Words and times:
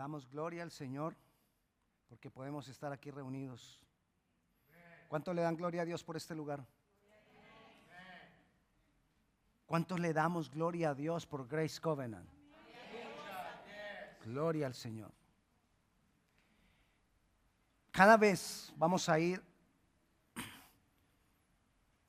damos 0.00 0.26
gloria 0.30 0.62
al 0.62 0.70
Señor 0.70 1.14
porque 2.08 2.30
podemos 2.30 2.66
estar 2.68 2.90
aquí 2.90 3.10
reunidos. 3.10 3.78
¿Cuántos 5.08 5.34
le 5.34 5.42
dan 5.42 5.56
gloria 5.56 5.82
a 5.82 5.84
Dios 5.84 6.02
por 6.02 6.16
este 6.16 6.34
lugar? 6.34 6.66
¿Cuántos 9.66 10.00
le 10.00 10.14
damos 10.14 10.50
gloria 10.50 10.90
a 10.90 10.94
Dios 10.94 11.26
por 11.26 11.46
Grace 11.46 11.78
Covenant? 11.78 12.26
Gloria 14.24 14.68
al 14.68 14.74
Señor. 14.74 15.12
Cada 17.90 18.16
vez 18.16 18.72
vamos 18.76 19.06
a 19.10 19.18
ir 19.18 19.42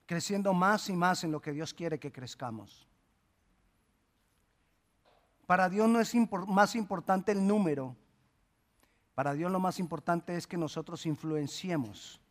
creciendo 0.05 0.53
más 0.53 0.87
y 0.87 0.93
más 0.93 1.25
en 1.25 1.31
lo 1.33 1.41
que 1.41 1.51
Dios 1.51 1.73
quiere 1.73 1.99
que 1.99 2.09
crezcamos. 2.09 2.87
Para 5.51 5.67
Dios 5.67 5.89
no 5.89 5.99
es 5.99 6.15
más 6.47 6.77
importante 6.77 7.33
el 7.33 7.45
número. 7.45 7.93
Para 9.13 9.33
Dios 9.33 9.51
lo 9.51 9.59
más 9.59 9.79
importante 9.79 10.37
es 10.37 10.47
que 10.47 10.55
nosotros 10.55 11.05
influenciemos 11.05 12.21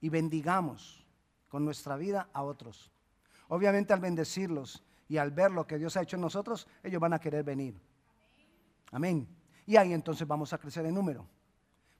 y 0.00 0.08
bendigamos 0.08 1.06
con 1.48 1.64
nuestra 1.64 1.94
vida 1.94 2.28
a 2.32 2.42
otros. 2.42 2.90
Obviamente 3.46 3.92
al 3.92 4.00
bendecirlos 4.00 4.82
y 5.06 5.18
al 5.18 5.30
ver 5.30 5.52
lo 5.52 5.68
que 5.68 5.78
Dios 5.78 5.96
ha 5.96 6.02
hecho 6.02 6.16
en 6.16 6.22
nosotros, 6.22 6.66
ellos 6.82 7.00
van 7.00 7.12
a 7.12 7.20
querer 7.20 7.44
venir. 7.44 7.80
Amén. 8.90 9.28
Y 9.64 9.76
ahí 9.76 9.92
entonces 9.92 10.26
vamos 10.26 10.52
a 10.52 10.58
crecer 10.58 10.84
en 10.86 10.94
número. 10.96 11.24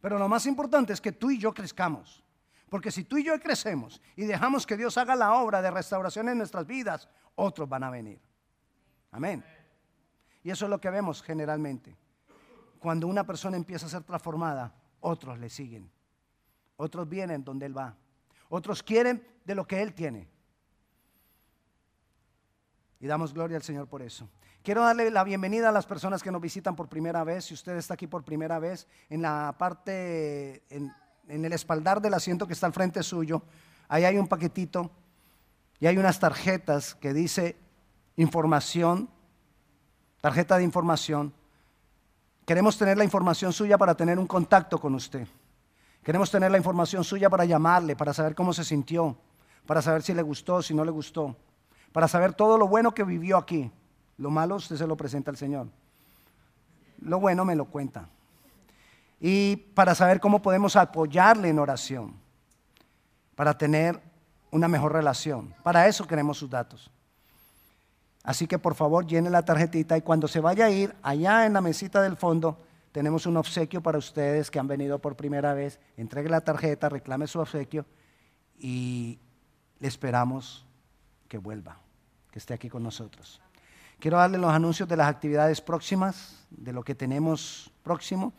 Pero 0.01 0.19
lo 0.19 0.29
más 0.29 0.45
importante 0.47 0.93
es 0.93 1.01
que 1.01 1.13
tú 1.13 1.31
y 1.31 1.39
yo 1.39 1.55
crezcamos. 1.55 2.25
Porque 2.69 2.91
si 2.91 3.05
tú 3.05 3.17
y 3.17 3.23
yo 3.23 3.39
crecemos 3.39 4.03
y 4.17 4.25
dejamos 4.25 4.67
que 4.67 4.77
Dios 4.77 4.99
haga 4.99 5.15
la 5.15 5.35
obra 5.35 5.63
de 5.63 5.71
restauración 5.71 6.29
en 6.31 6.39
nuestras 6.39 6.67
vidas, 6.67 7.09
otros 7.37 7.69
van 7.69 7.85
a 7.85 7.91
venir. 7.91 8.21
Amén. 9.13 9.45
Y 10.43 10.51
eso 10.51 10.65
es 10.67 10.71
lo 10.71 10.81
que 10.81 10.91
vemos 10.91 11.23
generalmente. 11.23 11.97
Cuando 12.79 13.07
una 13.07 13.27
persona 13.27 13.57
empieza 13.57 13.87
a 13.87 13.91
ser 13.91 14.03
transformada, 14.03 14.75
otros 15.01 15.39
le 15.39 15.51
siguen. 15.51 15.91
Otros 16.77 17.09
vienen 17.09 17.45
donde 17.45 17.67
Él 17.67 17.77
va. 17.77 17.97
Otros 18.49 18.83
quieren 18.83 19.27
de 19.45 19.55
lo 19.55 19.67
que 19.67 19.83
Él 19.83 19.95
tiene. 19.95 20.29
Y 23.01 23.07
damos 23.07 23.33
gloria 23.33 23.57
al 23.57 23.63
Señor 23.63 23.87
por 23.87 24.03
eso. 24.03 24.29
Quiero 24.63 24.83
darle 24.83 25.11
la 25.11 25.25
bienvenida 25.25 25.71
a 25.71 25.73
las 25.73 25.87
personas 25.87 26.23
que 26.23 26.31
nos 26.31 26.41
visitan 26.41 26.77
por 26.77 26.89
primera 26.89 27.25
vez. 27.25 27.47
Si 27.47 27.55
usted 27.55 27.77
está 27.77 27.95
aquí 27.95 28.07
por 28.07 28.25
primera 28.25 28.59
vez, 28.59 28.87
en 29.09 29.23
la 29.23 29.55
parte, 29.57 30.65
en, 30.69 30.93
el 31.29 31.53
espaldar 31.53 32.03
del 32.03 32.13
asiento 32.13 32.47
que 32.47 32.53
está 32.53 32.67
al 32.67 32.75
frente 32.75 33.03
suyo, 33.03 33.43
ahí 33.89 34.05
hay 34.05 34.19
un 34.19 34.29
paquetito 34.29 34.91
y 35.79 35.87
hay 35.87 35.97
unas 35.97 36.21
tarjetas 36.21 36.95
que 36.95 37.15
dice 37.15 37.57
información 38.17 39.09
tarjeta 40.21 40.59
de 40.59 40.65
información. 40.65 41.33
Queremos 42.47 42.77
tener 42.77 42.99
la 42.99 43.05
información 43.05 43.53
suya 43.53 43.79
para 43.79 43.95
tener 43.95 44.19
un 44.19 44.27
contacto 44.27 44.79
con 44.79 44.95
usted. 44.95 45.27
Queremos 46.03 46.31
tener 46.31 46.51
la 46.51 46.59
información 46.59 47.05
suya 47.05 47.29
para 47.29 47.45
llamarle, 47.45 47.95
para 47.95 48.13
saber 48.13 48.35
cómo 48.35 48.53
se 48.53 48.65
sintió, 48.65 49.17
para 49.67 49.83
saber 49.83 50.03
si 50.03 50.15
le 50.15 50.23
gustó, 50.23 50.63
si 50.63 50.75
no 50.75 50.85
le 50.85 50.91
gustó, 50.91 51.37
para 51.93 52.09
saber 52.09 52.33
todo 52.33 52.59
lo 52.59 52.67
bueno 52.67 52.93
que 52.93 53.05
vivió 53.05 53.37
aquí. 53.37 53.71
Lo 54.17 54.31
malo 54.31 54.57
usted 54.57 54.77
se 54.77 54.87
lo 54.87 54.97
presenta 54.97 55.31
al 55.31 55.37
Señor. 55.37 55.69
Lo 57.01 57.21
bueno 57.21 57.45
me 57.45 57.55
lo 57.55 57.67
cuenta. 57.67 58.09
Y 59.21 59.57
para 59.57 59.95
saber 59.95 60.21
cómo 60.21 60.41
podemos 60.41 60.77
apoyarle 60.77 61.49
en 61.49 61.59
oración, 61.59 62.15
para 63.35 63.57
tener 63.57 64.01
una 64.51 64.69
mejor 64.69 64.93
relación. 64.93 65.55
Para 65.63 65.87
eso 65.87 66.07
queremos 66.07 66.39
sus 66.39 66.51
datos. 66.51 66.91
Así 68.23 68.47
que 68.47 68.59
por 68.59 68.75
favor 68.75 69.07
llene 69.07 69.31
la 69.31 69.45
tarjetita 69.45 69.97
y 69.97 70.03
cuando 70.03 70.29
se 70.29 70.41
vaya 70.41 70.67
a 70.67 70.71
ir, 70.71 70.95
allá 71.03 71.47
en 71.47 71.55
la 71.55 71.61
mesita 71.61 72.03
del 72.03 72.17
fondo, 72.17 72.59
tenemos 72.93 73.27
un 73.27 73.37
obsequio 73.37 73.83
para 73.83 73.99
ustedes 73.99 74.51
que 74.51 74.59
han 74.59 74.67
venido 74.67 74.99
por 74.99 75.17
primera 75.17 75.55
vez. 75.55 75.81
Entregue 75.97 76.29
la 76.29 76.41
tarjeta, 76.41 76.89
reclame 76.89 77.27
su 77.27 77.39
obsequio 77.39 77.87
y 78.59 79.19
le 79.79 79.89
esperamos 79.89 80.67
que 81.29 81.39
vuelva, 81.39 81.79
que 82.31 82.39
esté 82.39 82.53
aquí 82.53 82.69
con 82.69 82.83
nosotros. 82.83 83.41
Quiero 83.99 84.17
darle 84.19 84.39
los 84.39 84.51
anuncios 84.51 84.89
de 84.89 84.97
las 84.97 85.09
actividades 85.09 85.61
próximas, 85.61 86.45
de 86.51 86.73
lo 86.73 86.83
que 86.83 86.95
tenemos 86.95 87.71
próximo. 87.83 88.33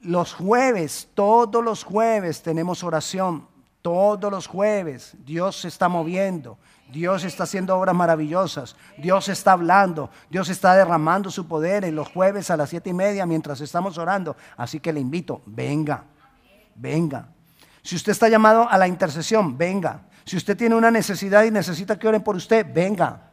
Los 0.00 0.34
jueves, 0.34 1.08
todos 1.14 1.64
los 1.64 1.82
jueves 1.82 2.42
tenemos 2.42 2.84
oración, 2.84 3.48
todos 3.86 4.32
los 4.32 4.48
jueves. 4.48 5.14
Dios 5.24 5.60
se 5.60 5.68
está 5.68 5.88
moviendo. 5.88 6.58
Dios 6.90 7.22
está 7.22 7.44
haciendo 7.44 7.78
obras 7.78 7.94
maravillosas. 7.94 8.74
Dios 8.98 9.28
está 9.28 9.52
hablando. 9.52 10.10
Dios 10.28 10.48
está 10.48 10.74
derramando 10.74 11.30
su 11.30 11.46
poder 11.46 11.84
en 11.84 11.94
los 11.94 12.08
jueves 12.08 12.50
a 12.50 12.56
las 12.56 12.70
siete 12.70 12.90
y 12.90 12.92
media 12.92 13.26
mientras 13.26 13.60
estamos 13.60 13.96
orando. 13.96 14.36
Así 14.56 14.80
que 14.80 14.92
le 14.92 14.98
invito, 14.98 15.40
venga, 15.46 16.02
venga. 16.74 17.28
Si 17.80 17.94
usted 17.94 18.10
está 18.10 18.28
llamado 18.28 18.68
a 18.68 18.76
la 18.76 18.88
intercesión, 18.88 19.56
venga. 19.56 20.00
Si 20.24 20.36
usted 20.36 20.56
tiene 20.56 20.74
una 20.74 20.90
necesidad 20.90 21.44
y 21.44 21.52
necesita 21.52 21.96
que 21.96 22.08
oren 22.08 22.24
por 22.24 22.34
usted, 22.34 22.66
venga. 22.68 23.30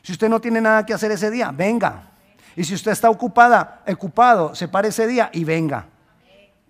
Si 0.00 0.12
usted 0.12 0.30
no 0.30 0.40
tiene 0.40 0.62
nada 0.62 0.86
que 0.86 0.94
hacer 0.94 1.10
ese 1.10 1.30
día, 1.30 1.52
venga. 1.54 2.10
Y 2.56 2.64
si 2.64 2.72
usted 2.72 2.92
está 2.92 3.10
ocupada, 3.10 3.82
ocupado, 3.86 4.54
se 4.54 4.66
pare 4.66 4.88
ese 4.88 5.06
día 5.06 5.28
y 5.30 5.44
venga. 5.44 5.84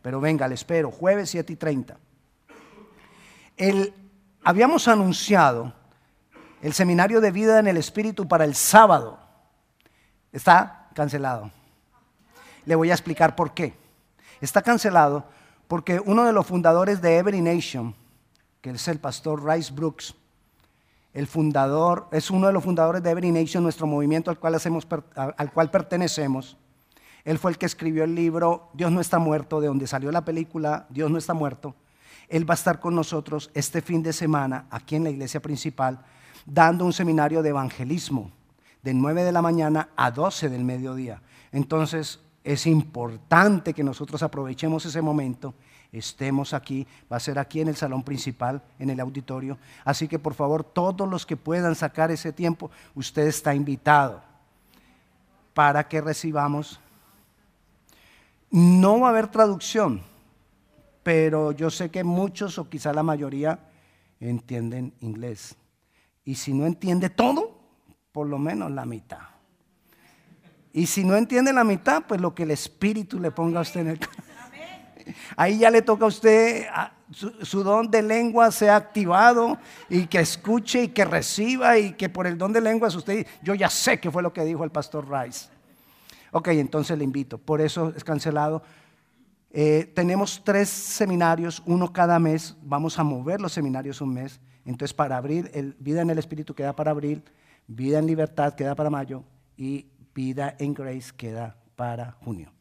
Pero 0.03 0.21
venga, 0.21 0.49
le 0.49 0.57
espero, 0.57 0.91
jueves 0.91 1.31
7 1.31 1.53
y 1.53 1.57
30. 1.57 1.97
El, 3.57 3.95
habíamos 4.43 4.89
anunciado 4.89 5.73
el 6.63 6.73
seminario 6.73 7.21
de 7.21 7.31
vida 7.31 7.59
en 7.59 7.69
el 7.69 7.77
Espíritu 7.77 8.27
para 8.27 8.45
el 8.45 8.55
sábado 8.55 9.19
está 10.33 10.89
cancelado. 10.95 11.51
Le 12.65 12.75
voy 12.75 12.91
a 12.91 12.95
explicar 12.95 13.37
por 13.37 13.53
qué. 13.53 13.75
Está 14.41 14.63
cancelado 14.63 15.25
porque 15.69 16.01
uno 16.05 16.25
de 16.25 16.33
los 16.33 16.47
fundadores 16.47 17.01
de 17.03 17.19
Every 17.19 17.41
Nation, 17.41 17.95
que 18.61 18.71
es 18.71 18.89
el 18.89 18.99
pastor 18.99 19.45
Rice 19.45 19.73
Brooks, 19.73 20.15
el 21.13 21.27
fundador, 21.27 22.09
es 22.11 22.31
uno 22.31 22.47
de 22.47 22.53
los 22.53 22.65
fundadores 22.65 23.03
de 23.03 23.11
Every 23.11 23.31
Nation, 23.31 23.63
nuestro 23.63 23.87
movimiento 23.87 24.31
al 24.31 24.39
cual, 24.39 24.55
hacemos, 24.55 24.87
al 25.15 25.53
cual 25.53 25.71
pertenecemos. 25.71 26.57
Él 27.25 27.39
fue 27.39 27.51
el 27.53 27.59
que 27.59 27.67
escribió 27.67 28.05
el 28.05 28.15
libro 28.15 28.71
Dios 28.75 28.91
no 28.91 29.01
está 29.01 29.19
muerto, 29.19 29.61
de 29.61 29.69
donde 29.69 29.87
salió 29.87 30.11
la 30.11 30.25
película 30.25 30.87
Dios 30.89 31.11
no 31.11 31.19
está 31.19 31.35
muerto. 31.35 31.75
Él 32.29 32.49
va 32.49 32.55
a 32.55 32.57
estar 32.57 32.81
con 32.81 32.95
nosotros 32.95 33.51
este 33.55 33.81
fin 33.83 34.03
de 34.03 34.13
semana 34.13 34.67
aquí 34.71 34.97
en 34.97 35.05
la 35.05 35.11
iglesia 35.11 35.41
principal 35.41 36.05
dando 36.47 36.85
un 36.85 36.93
seminario 36.93 37.43
de 37.43 37.51
evangelismo 37.51 38.31
de 38.83 38.95
9 38.95 39.25
de 39.25 39.33
la 39.33 39.43
mañana 39.43 39.89
a 39.97 40.11
12 40.11 40.49
del 40.51 40.65
mediodía. 40.65 41.23
Entonces 41.53 42.21
es 42.43 42.67
importante 42.67 43.73
que 43.73 43.83
nosotros 43.83 44.23
aprovechemos 44.23 44.85
ese 44.85 45.01
momento, 45.01 45.55
estemos 45.91 46.53
aquí, 46.53 46.87
va 47.11 47.17
a 47.17 47.21
ser 47.21 47.39
aquí 47.39 47.61
en 47.61 47.69
el 47.69 47.77
salón 47.77 48.03
principal, 48.03 48.63
en 48.79 48.91
el 48.91 49.01
auditorio. 49.01 49.57
Así 49.85 50.07
que 50.07 50.19
por 50.19 50.35
favor, 50.35 50.63
todos 50.63 51.09
los 51.09 51.25
que 51.25 51.37
puedan 51.37 51.75
sacar 51.75 52.11
ese 52.11 52.33
tiempo, 52.33 52.71
usted 52.95 53.27
está 53.27 53.55
invitado 53.55 54.23
para 55.55 55.89
que 55.89 56.01
recibamos. 56.01 56.79
No 58.51 59.01
va 59.01 59.07
a 59.09 59.11
haber 59.11 59.29
traducción, 59.29 60.03
pero 61.05 61.53
yo 61.53 61.71
sé 61.71 61.91
que 61.91 62.03
muchos 62.03 62.59
o 62.59 62.69
quizá 62.69 62.93
la 62.93 63.05
mayoría 63.05 63.61
entienden 64.19 64.95
inglés. 65.01 65.55
Y 66.25 66.35
si 66.35 66.55
no 66.55 66.67
entiende 66.67 67.11
todo, 67.11 67.61
por 68.11 68.27
lo 68.27 68.39
menos 68.39 68.71
la 68.71 68.87
mitad. 68.87 69.21
Y 70.73 70.87
si 70.87 71.05
no 71.05 71.15
entiende 71.15 71.53
la 71.53 71.63
mitad, 71.63 72.03
pues 72.09 72.21
lo 72.21 72.35
que 72.35 72.43
el 72.43 72.51
Espíritu 72.51 73.21
le 73.21 73.31
ponga 73.31 73.61
a 73.61 73.63
usted 73.63 73.83
en 73.83 73.89
el 73.89 74.01
Ahí 75.37 75.59
ya 75.59 75.71
le 75.71 75.83
toca 75.83 76.07
a 76.07 76.09
usted, 76.09 76.67
su, 77.11 77.63
don 77.63 77.91
de 77.91 78.03
lengua 78.03 78.51
sea 78.51 78.77
activado 78.77 79.59
y 79.91 80.07
que 80.07 80.21
escuche 80.21 80.85
y 80.85 80.89
que 80.89 81.05
reciba 81.05 81.79
y 81.79 81.93
que 81.93 82.09
por 82.09 82.27
el 82.27 82.39
don 82.39 82.55
de 82.55 82.63
lenguas 82.63 82.95
usted, 82.95 83.27
yo 83.43 83.55
ya 83.55 83.69
sé 83.69 84.01
que 84.01 84.11
fue 84.11 84.23
lo 84.23 84.33
que 84.33 84.43
dijo 84.43 84.65
el 84.65 84.71
pastor 84.71 85.07
Rice. 85.11 85.51
Ok, 86.33 86.49
entonces 86.49 86.97
le 86.97 87.05
invito, 87.05 87.37
por 87.37 87.61
eso 87.61 87.93
es 87.95 88.03
cancelado. 88.03 88.63
Eh, 89.57 89.93
tenemos 89.95 90.43
tres 90.43 90.69
seminarios, 90.69 91.63
uno 91.65 91.93
cada 91.93 92.19
mes, 92.19 92.57
vamos 92.61 92.99
a 92.99 93.05
mover 93.05 93.41
los 93.41 93.53
seminarios 93.53 94.01
un 94.01 94.13
mes. 94.13 94.41
Entonces, 94.65 94.93
para 94.93 95.17
abril, 95.17 95.49
el, 95.55 95.77
vida 95.79 96.03
en 96.03 96.11
el 96.11 96.19
Espíritu 96.19 96.57
queda 96.57 96.75
para 96.75 96.91
abril, 96.91 97.23
vida 97.69 98.01
en 98.01 98.07
libertad 98.09 98.55
queda 98.55 98.75
para 98.75 98.91
mayo 98.91 99.23
y 99.57 99.87
vida 100.13 100.57
en 100.59 100.75
grace 100.75 101.13
queda 101.17 101.57
para 101.77 102.11
junio. 102.25 102.53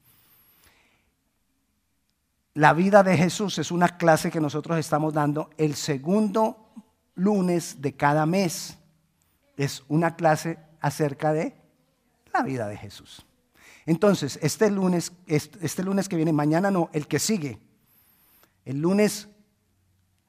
La 2.54 2.74
vida 2.74 3.02
de 3.02 3.18
Jesús 3.18 3.58
es 3.58 3.72
una 3.72 3.98
clase 3.98 4.30
que 4.30 4.40
nosotros 4.40 4.78
estamos 4.78 5.16
dando 5.16 5.50
el 5.58 5.74
segundo 5.74 6.70
lunes 7.16 7.82
de 7.82 7.96
cada 7.96 8.28
mes. 8.28 8.78
Es 9.58 9.84
una 9.88 10.16
clase 10.16 10.60
acerca 10.80 11.34
de 11.34 11.56
la 12.32 12.44
vida 12.44 12.68
de 12.68 12.78
Jesús. 12.78 13.26
Entonces, 13.86 14.40
este 14.42 14.72
lunes, 14.72 15.12
este, 15.28 15.84
lunes 15.84 16.08
que 16.08 16.16
viene, 16.16 16.32
mañana 16.32 16.72
no, 16.72 16.90
el 16.94 17.08
que 17.08 17.20
sigue, 17.20 17.60
el 18.66 18.80
lunes 18.80 19.28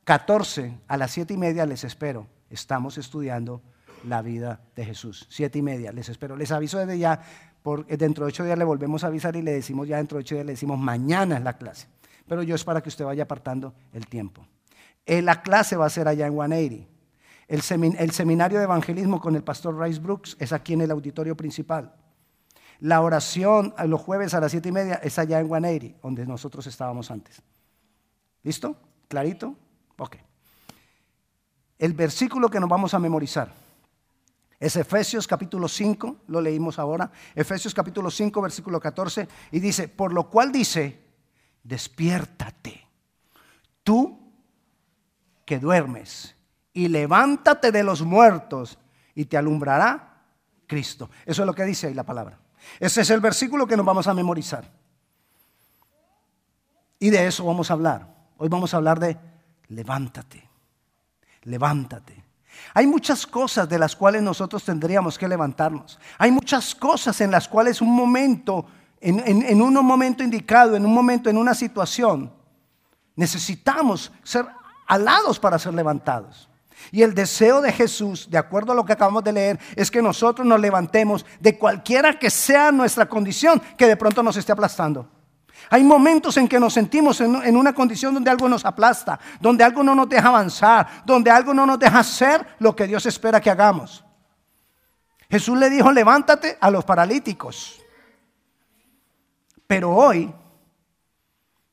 14 0.04 0.80
a 0.88 0.96
las 0.96 1.12
7 1.12 1.34
y 1.34 1.36
media 1.36 1.66
les 1.66 1.84
espero. 1.84 2.26
Estamos 2.50 2.98
estudiando 2.98 3.62
la 4.06 4.22
vida 4.22 4.60
de 4.76 4.84
Jesús. 4.84 5.26
Siete 5.30 5.58
y 5.58 5.62
media 5.62 5.92
les 5.92 6.08
espero. 6.08 6.36
Les 6.36 6.52
aviso 6.52 6.78
desde 6.78 6.98
ya 6.98 7.20
Por, 7.62 7.86
eh, 7.88 7.96
dentro 7.96 8.24
de 8.24 8.28
ocho 8.28 8.44
días 8.44 8.58
le 8.58 8.64
volvemos 8.64 9.04
a 9.04 9.06
avisar 9.06 9.36
y 9.36 9.42
le 9.42 9.52
decimos 9.52 9.88
ya 9.88 9.96
dentro 9.96 10.18
de 10.18 10.22
ocho 10.22 10.34
días, 10.34 10.46
le 10.46 10.52
decimos 10.52 10.78
mañana 10.78 11.38
es 11.38 11.42
la 11.42 11.56
clase. 11.56 11.88
Pero 12.28 12.42
yo 12.42 12.54
es 12.54 12.64
para 12.64 12.82
que 12.82 12.88
usted 12.88 13.04
vaya 13.04 13.22
apartando 13.22 13.74
el 13.92 14.06
tiempo. 14.06 14.46
Eh, 15.06 15.22
la 15.22 15.42
clase 15.42 15.76
va 15.76 15.86
a 15.86 15.90
ser 15.90 16.08
allá 16.08 16.26
en 16.26 16.34
180. 16.34 16.88
El, 17.46 17.96
el 17.98 18.10
seminario 18.10 18.58
de 18.58 18.64
evangelismo 18.64 19.20
con 19.20 19.36
el 19.36 19.44
pastor 19.44 19.78
Rice 19.78 20.00
Brooks 20.00 20.36
es 20.38 20.52
aquí 20.52 20.74
en 20.74 20.82
el 20.82 20.90
auditorio 20.90 21.36
principal. 21.36 21.94
La 22.80 23.00
oración 23.00 23.74
los 23.86 24.00
jueves 24.00 24.34
a 24.34 24.40
las 24.40 24.50
siete 24.50 24.68
y 24.68 24.72
media 24.72 24.94
es 24.96 25.18
allá 25.18 25.40
en 25.40 25.48
180, 25.48 25.98
donde 26.02 26.26
nosotros 26.26 26.66
estábamos 26.66 27.10
antes. 27.10 27.42
¿Listo? 28.42 28.76
¿Clarito? 29.08 29.54
Ok. 29.96 30.16
El 31.78 31.92
versículo 31.92 32.48
que 32.48 32.60
nos 32.60 32.68
vamos 32.68 32.94
a 32.94 32.98
memorizar 32.98 33.52
es 34.60 34.76
Efesios 34.76 35.26
capítulo 35.26 35.68
5, 35.68 36.16
lo 36.28 36.40
leímos 36.40 36.78
ahora, 36.78 37.10
Efesios 37.34 37.74
capítulo 37.74 38.10
5, 38.10 38.40
versículo 38.40 38.80
14, 38.80 39.28
y 39.50 39.60
dice, 39.60 39.88
por 39.88 40.12
lo 40.12 40.30
cual 40.30 40.52
dice, 40.52 41.02
despiértate, 41.62 42.86
tú 43.82 44.32
que 45.44 45.58
duermes, 45.58 46.34
y 46.72 46.88
levántate 46.88 47.72
de 47.72 47.82
los 47.82 48.02
muertos, 48.02 48.78
y 49.14 49.26
te 49.26 49.36
alumbrará 49.36 50.22
Cristo. 50.66 51.10
Eso 51.26 51.42
es 51.42 51.46
lo 51.46 51.54
que 51.54 51.64
dice 51.64 51.88
ahí 51.88 51.94
la 51.94 52.04
palabra. 52.04 52.38
Ese 52.81 53.02
es 53.02 53.11
el 53.11 53.20
versículo 53.20 53.66
que 53.66 53.76
nos 53.76 53.87
vamos 53.87 54.06
a 54.06 54.14
memorizar. 54.14 54.70
Y 56.99 57.11
de 57.11 57.26
eso 57.26 57.44
vamos 57.44 57.70
a 57.70 57.75
hablar. 57.75 58.14
Hoy 58.38 58.49
vamos 58.49 58.75
a 58.75 58.78
hablar 58.78 58.99
de 58.99 59.16
levántate, 59.69 60.49
levántate. 61.43 62.25
Hay 62.72 62.87
muchas 62.87 63.26
cosas 63.26 63.69
de 63.69 63.78
las 63.78 63.94
cuales 63.94 64.22
nosotros 64.22 64.64
tendríamos 64.64 65.19
que 65.19 65.28
levantarnos. 65.28 65.99
Hay 66.19 66.31
muchas 66.31 66.75
cosas 66.75 67.20
en 67.20 67.31
las 67.31 67.49
cuales 67.49 67.81
un 67.81 67.94
momento, 67.94 68.67
en, 69.00 69.20
en 69.26 69.62
un 69.62 69.75
momento 69.75 70.22
indicado, 70.22 70.76
en 70.76 70.87
un 70.87 70.94
momento, 70.94 71.28
en 71.28 71.37
una 71.37 71.55
situación, 71.55 72.32
necesitamos 73.17 74.12
ser 74.22 74.46
alados 74.87 75.38
para 75.38 75.58
ser 75.58 75.75
levantados. 75.75 76.49
Y 76.90 77.02
el 77.02 77.14
deseo 77.14 77.60
de 77.60 77.72
Jesús, 77.72 78.28
de 78.30 78.38
acuerdo 78.38 78.72
a 78.72 78.74
lo 78.74 78.84
que 78.84 78.92
acabamos 78.92 79.24
de 79.24 79.32
leer, 79.32 79.58
es 79.76 79.90
que 79.90 80.02
nosotros 80.02 80.46
nos 80.46 80.60
levantemos 80.60 81.24
de 81.40 81.58
cualquiera 81.58 82.18
que 82.18 82.30
sea 82.30 82.72
nuestra 82.72 83.06
condición 83.06 83.60
que 83.76 83.86
de 83.86 83.96
pronto 83.96 84.22
nos 84.22 84.36
esté 84.36 84.52
aplastando. 84.52 85.08
Hay 85.70 85.82
momentos 85.82 86.36
en 86.36 86.46
que 86.46 86.60
nos 86.60 86.74
sentimos 86.74 87.20
en, 87.20 87.56
una 87.56 87.72
condición 87.72 88.12
donde 88.12 88.30
algo 88.30 88.48
nos 88.48 88.64
aplasta, 88.64 89.18
donde 89.40 89.64
algo 89.64 89.82
no 89.82 89.94
nos 89.94 90.08
deja 90.08 90.28
avanzar, 90.28 91.02
donde 91.06 91.30
algo 91.30 91.54
no 91.54 91.64
nos 91.64 91.78
deja 91.78 92.00
hacer 92.00 92.46
lo 92.58 92.76
que 92.76 92.86
Dios 92.86 93.06
espera 93.06 93.40
que 93.40 93.50
hagamos. 93.50 94.04
Jesús 95.30 95.56
le 95.58 95.70
dijo, 95.70 95.90
levántate 95.90 96.58
a 96.60 96.70
los 96.70 96.84
paralíticos. 96.84 97.80
Pero 99.66 99.90
hoy 99.90 100.32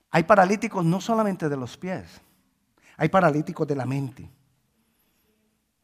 hay 0.10 0.24
paralíticos 0.24 0.86
no 0.86 1.02
solamente 1.02 1.50
de 1.50 1.58
los 1.58 1.76
pies, 1.78 2.22
hay 2.98 3.10
paralíticos 3.10 3.68
de 3.68 3.76
la 3.76 3.86
mente 3.86 4.30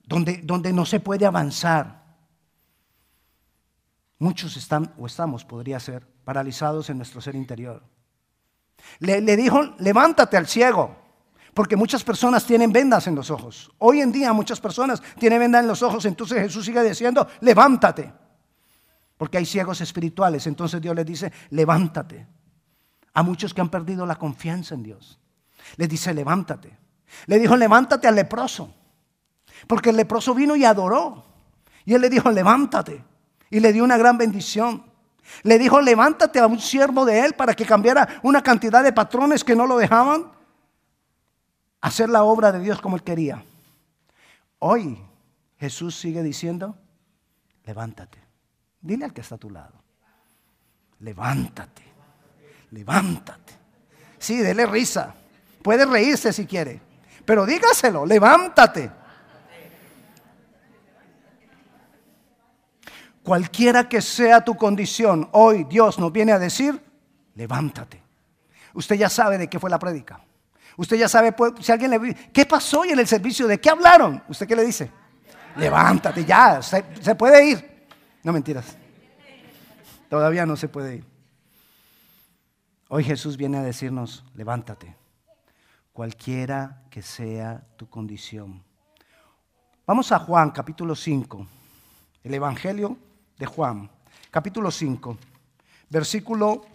donde, 0.08 0.40
donde 0.44 0.74
no 0.74 0.86
se 0.86 1.00
puede 1.00 1.26
avanzar. 1.26 2.06
Muchos 4.20 4.58
están, 4.58 4.94
o 4.98 5.06
estamos, 5.06 5.46
podría 5.46 5.80
ser, 5.80 6.08
paralizados 6.24 6.90
en 6.90 6.98
nuestro 6.98 7.22
ser 7.22 7.36
interior. 7.36 7.84
Le, 9.00 9.36
dijo, 9.36 9.62
levántate 9.80 10.38
al 10.38 10.48
ciego, 10.48 10.96
porque 11.54 11.76
muchas 11.76 12.04
personas 12.04 12.46
tienen 12.46 12.72
vendas 12.72 13.06
en 13.08 13.16
los 13.16 13.30
ojos. 13.30 13.72
Hoy 13.80 14.02
en 14.02 14.12
día 14.12 14.32
muchas 14.34 14.62
personas 14.62 15.04
tienen 15.20 15.40
vendas 15.40 15.62
en 15.62 15.68
los 15.68 15.84
ojos, 15.84 16.06
entonces 16.06 16.40
Jesús 16.42 16.66
sigue 16.66 16.82
diciendo, 16.84 17.28
levántate, 17.42 18.12
porque 19.18 19.38
hay 19.38 19.46
ciegos 19.46 19.82
espirituales. 19.82 20.48
Entonces 20.48 20.82
Dios 20.82 20.96
les 20.96 21.06
dice, 21.06 21.32
levántate. 21.50 22.26
A 23.14 23.24
muchos 23.24 23.54
que 23.54 23.62
han 23.62 23.70
perdido 23.70 24.06
la 24.06 24.16
confianza 24.16 24.76
en 24.76 24.84
Dios, 24.84 25.20
les 25.76 25.90
dice, 25.90 26.14
levántate. 26.14 26.78
Le 27.26 27.40
dijo, 27.40 27.58
levántate 27.58 28.08
al 28.08 28.16
leproso. 28.16 28.74
Porque 29.66 29.90
el 29.90 29.98
leproso 29.98 30.34
vino 30.36 30.56
y 30.56 30.66
adoró. 30.66 31.24
Y 31.86 31.94
él 31.94 32.02
le 32.02 32.10
dijo, 32.10 32.30
levántate. 32.30 33.04
Y 33.50 33.60
le 33.60 33.74
dio 33.74 33.84
una 33.84 33.98
gran 33.98 34.18
bendición. 34.18 34.84
Le 35.44 35.58
dijo, 35.58 35.82
levántate 35.82 36.40
a 36.40 36.48
un 36.48 36.60
siervo 36.60 37.06
de 37.06 37.26
él 37.26 37.34
para 37.34 37.54
que 37.54 37.66
cambiara 37.66 38.20
una 38.24 38.44
cantidad 38.44 38.84
de 38.84 38.94
patrones 38.94 39.44
que 39.44 39.56
no 39.56 39.66
lo 39.66 39.78
dejaban 39.78 40.32
hacer 41.82 42.10
la 42.10 42.24
obra 42.24 42.52
de 42.52 42.60
Dios 42.60 42.82
como 42.82 42.96
él 42.96 43.04
quería. 43.04 43.44
Hoy 44.60 45.02
Jesús 45.58 45.96
sigue 45.96 46.24
diciendo, 46.24 46.76
levántate. 47.66 48.20
Dile 48.82 49.06
al 49.06 49.14
que 49.14 49.22
está 49.22 49.36
a 49.36 49.40
tu 49.40 49.50
lado, 49.50 49.74
levántate, 51.00 51.84
levántate. 52.72 53.54
Sí, 54.20 54.38
dele 54.38 54.66
risa. 54.66 55.14
Puede 55.62 55.86
reírse 55.86 56.32
si 56.32 56.46
quiere, 56.46 56.80
pero 57.26 57.46
dígaselo, 57.46 58.06
levántate. 58.06 58.92
Cualquiera 63.28 63.90
que 63.90 64.02
sea 64.02 64.40
tu 64.40 64.56
condición, 64.56 65.28
hoy 65.34 65.66
Dios 65.66 66.00
nos 66.00 66.14
viene 66.14 66.32
a 66.32 66.40
decir, 66.40 66.82
levántate. 67.36 68.02
Usted 68.74 68.96
ya 68.96 69.10
sabe 69.10 69.38
de 69.38 69.50
qué 69.50 69.60
fue 69.60 69.70
la 69.70 69.78
prédica. 69.78 70.22
Usted 70.78 70.96
ya 70.96 71.10
sabe, 71.10 71.34
pues, 71.34 71.52
si 71.60 71.70
alguien 71.74 71.92
le 71.92 72.16
¿qué 72.32 72.46
pasó 72.46 72.80
hoy 72.80 72.92
en 72.92 73.00
el 73.00 73.06
servicio? 73.06 73.46
¿De 73.46 73.60
qué 73.60 73.70
hablaron? 73.70 74.24
¿Usted 74.30 74.48
qué 74.48 74.56
le 74.56 74.64
dice? 74.64 74.90
Levántate, 75.58 76.24
ya, 76.24 76.62
se, 76.62 76.86
se 77.02 77.16
puede 77.16 77.50
ir. 77.50 77.88
No 78.24 78.32
mentiras. 78.32 78.78
Todavía 80.10 80.46
no 80.46 80.56
se 80.56 80.70
puede 80.70 80.96
ir. 80.96 81.06
Hoy 82.88 83.04
Jesús 83.04 83.36
viene 83.36 83.58
a 83.58 83.62
decirnos, 83.62 84.24
levántate, 84.36 84.96
cualquiera 85.92 86.82
que 86.90 87.02
sea 87.02 87.62
tu 87.76 87.90
condición. 87.90 88.64
Vamos 89.86 90.14
a 90.14 90.20
Juan 90.20 90.52
capítulo 90.52 90.96
5, 90.96 91.46
el 92.24 92.34
Evangelio 92.34 92.98
de 93.38 93.46
Juan, 93.46 93.90
capítulo 94.32 94.72
5, 94.72 95.18
versículo 95.90 96.66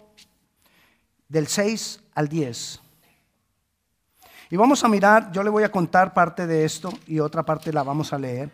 del 1.27 1.47
6 1.47 2.01
al 2.15 2.27
10. 2.27 2.79
Y 4.49 4.55
vamos 4.57 4.83
a 4.83 4.87
mirar, 4.87 5.31
yo 5.31 5.43
le 5.43 5.49
voy 5.49 5.63
a 5.63 5.71
contar 5.71 6.13
parte 6.13 6.45
de 6.45 6.63
esto 6.63 6.93
y 7.07 7.19
otra 7.19 7.43
parte 7.43 7.73
la 7.73 7.83
vamos 7.83 8.13
a 8.13 8.19
leer. 8.19 8.51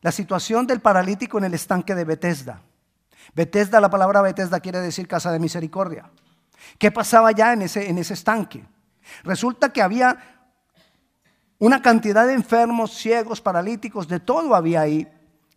La 0.00 0.10
situación 0.10 0.66
del 0.66 0.80
paralítico 0.80 1.38
en 1.38 1.44
el 1.44 1.54
estanque 1.54 1.94
de 1.94 2.04
Bethesda. 2.04 2.60
Bethesda, 3.34 3.80
la 3.80 3.90
palabra 3.90 4.22
Bethesda 4.22 4.60
quiere 4.60 4.80
decir 4.80 5.06
casa 5.06 5.30
de 5.30 5.38
misericordia. 5.38 6.10
¿Qué 6.78 6.90
pasaba 6.90 7.32
ya 7.32 7.52
en 7.52 7.62
ese, 7.62 7.88
en 7.88 7.98
ese 7.98 8.14
estanque? 8.14 8.64
Resulta 9.24 9.72
que 9.72 9.82
había 9.82 10.48
una 11.58 11.82
cantidad 11.82 12.26
de 12.26 12.32
enfermos, 12.32 12.92
ciegos, 12.94 13.40
paralíticos, 13.40 14.08
de 14.08 14.20
todo 14.20 14.54
había 14.54 14.80
ahí, 14.80 15.06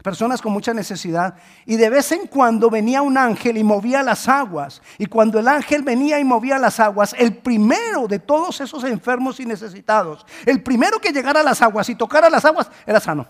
personas 0.04 0.42
con 0.42 0.54
mucha 0.54 0.74
necesidad, 0.74 1.36
y 1.66 1.78
de 1.78 1.90
vez 1.90 2.12
en 2.12 2.28
cuando 2.28 2.70
venía 2.70 3.02
un 3.02 3.18
ángel 3.18 3.58
y 3.58 3.64
movía 3.64 4.04
las 4.04 4.28
aguas. 4.28 4.82
Y 4.98 5.08
cuando 5.08 5.40
el 5.40 5.48
ángel 5.48 5.82
venía 5.82 6.20
y 6.20 6.24
movía 6.24 6.60
las 6.60 6.80
aguas, 6.80 7.16
el 7.18 7.38
primero 7.38 8.08
de 8.08 8.20
todos 8.20 8.62
esos 8.62 8.84
enfermos 8.84 9.40
y 9.40 9.46
necesitados, 9.46 10.26
el 10.46 10.62
primero 10.62 11.00
que 11.00 11.12
llegara 11.12 11.40
a 11.40 11.44
las 11.44 11.62
aguas 11.62 11.90
y 11.90 11.96
tocara 11.96 12.30
las 12.30 12.46
aguas, 12.46 12.70
era 12.86 13.00
sano. 13.00 13.28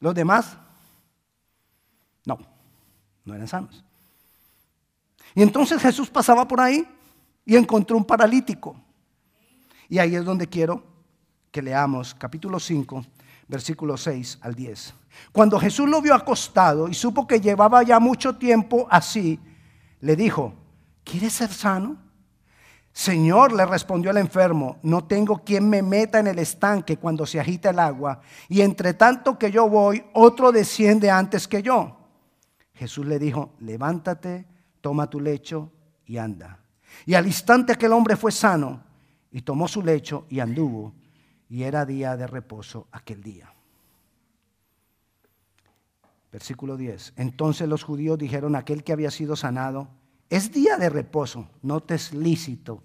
Los 0.00 0.14
demás, 0.14 0.56
no, 2.24 2.38
no 3.24 3.34
eran 3.34 3.48
sanos. 3.48 3.84
Y 5.34 5.42
entonces 5.42 5.80
Jesús 5.80 6.10
pasaba 6.10 6.46
por 6.46 6.60
ahí 6.60 6.86
y 7.44 7.56
encontró 7.56 7.96
un 7.96 8.04
paralítico. 8.04 8.76
Y 9.88 9.98
ahí 9.98 10.14
es 10.14 10.24
donde 10.24 10.48
quiero 10.48 10.82
que 11.50 11.62
leamos 11.62 12.14
capítulo 12.14 12.58
5, 12.58 13.04
versículo 13.46 13.96
6 13.96 14.38
al 14.42 14.54
10. 14.54 14.94
Cuando 15.32 15.58
Jesús 15.58 15.88
lo 15.88 16.00
vio 16.00 16.14
acostado 16.14 16.88
y 16.88 16.94
supo 16.94 17.26
que 17.26 17.40
llevaba 17.40 17.82
ya 17.82 17.98
mucho 17.98 18.36
tiempo 18.36 18.86
así, 18.90 19.40
le 20.00 20.16
dijo, 20.16 20.54
¿quieres 21.02 21.32
ser 21.32 21.52
sano? 21.52 21.96
Señor, 22.92 23.52
le 23.52 23.66
respondió 23.66 24.12
el 24.12 24.18
enfermo, 24.18 24.78
no 24.84 25.04
tengo 25.04 25.42
quien 25.42 25.68
me 25.68 25.82
meta 25.82 26.20
en 26.20 26.28
el 26.28 26.38
estanque 26.38 26.96
cuando 26.96 27.26
se 27.26 27.40
agita 27.40 27.70
el 27.70 27.80
agua, 27.80 28.20
y 28.48 28.60
entre 28.60 28.94
tanto 28.94 29.36
que 29.36 29.50
yo 29.50 29.68
voy, 29.68 30.04
otro 30.12 30.52
desciende 30.52 31.10
antes 31.10 31.48
que 31.48 31.60
yo. 31.60 31.98
Jesús 32.74 33.06
le 33.06 33.18
dijo, 33.18 33.54
levántate, 33.60 34.46
toma 34.80 35.08
tu 35.08 35.20
lecho 35.20 35.72
y 36.06 36.18
anda. 36.18 36.60
Y 37.06 37.14
al 37.14 37.26
instante 37.26 37.72
aquel 37.72 37.92
hombre 37.92 38.16
fue 38.16 38.30
sano 38.30 38.82
y 39.32 39.42
tomó 39.42 39.66
su 39.66 39.82
lecho 39.82 40.26
y 40.28 40.40
anduvo, 40.40 40.94
y 41.48 41.62
era 41.62 41.84
día 41.84 42.16
de 42.16 42.26
reposo 42.26 42.86
aquel 42.92 43.22
día. 43.22 43.53
Versículo 46.34 46.76
10. 46.76 47.12
Entonces 47.14 47.68
los 47.68 47.84
judíos 47.84 48.18
dijeron 48.18 48.56
a 48.56 48.58
aquel 48.58 48.82
que 48.82 48.92
había 48.92 49.12
sido 49.12 49.36
sanado, 49.36 49.86
es 50.28 50.50
día 50.50 50.76
de 50.76 50.90
reposo, 50.90 51.48
no 51.62 51.80
te 51.80 51.94
es 51.94 52.12
lícito 52.12 52.82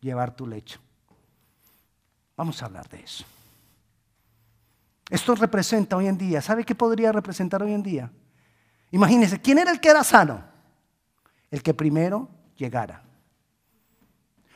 llevar 0.00 0.34
tu 0.34 0.46
lecho. 0.46 0.80
Vamos 2.38 2.62
a 2.62 2.64
hablar 2.64 2.88
de 2.88 3.00
eso. 3.00 3.26
Esto 5.10 5.34
representa 5.34 5.94
hoy 5.94 6.06
en 6.06 6.16
día, 6.16 6.40
¿sabe 6.40 6.64
qué 6.64 6.74
podría 6.74 7.12
representar 7.12 7.62
hoy 7.62 7.74
en 7.74 7.82
día? 7.82 8.10
Imagínense, 8.92 9.42
¿quién 9.42 9.58
era 9.58 9.72
el 9.72 9.78
que 9.78 9.90
era 9.90 10.02
sano? 10.02 10.42
el 11.50 11.62
que 11.62 11.74
primero 11.74 12.30
llegara. 12.56 13.02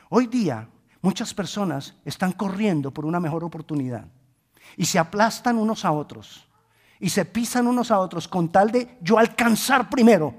Hoy 0.09 0.25
día 0.25 0.67
muchas 1.03 1.31
personas 1.35 1.93
están 2.05 2.31
corriendo 2.31 2.89
por 2.91 3.05
una 3.05 3.19
mejor 3.19 3.43
oportunidad 3.43 4.07
y 4.77 4.85
se 4.85 4.97
aplastan 4.97 5.59
unos 5.59 5.85
a 5.85 5.91
otros 5.91 6.50
y 7.01 7.09
se 7.09 7.25
pisan 7.25 7.67
unos 7.67 7.89
a 7.91 7.99
otros 7.99 8.27
con 8.27 8.49
tal 8.51 8.71
de 8.71 8.97
yo 9.01 9.17
alcanzar 9.17 9.89
primero 9.89 10.33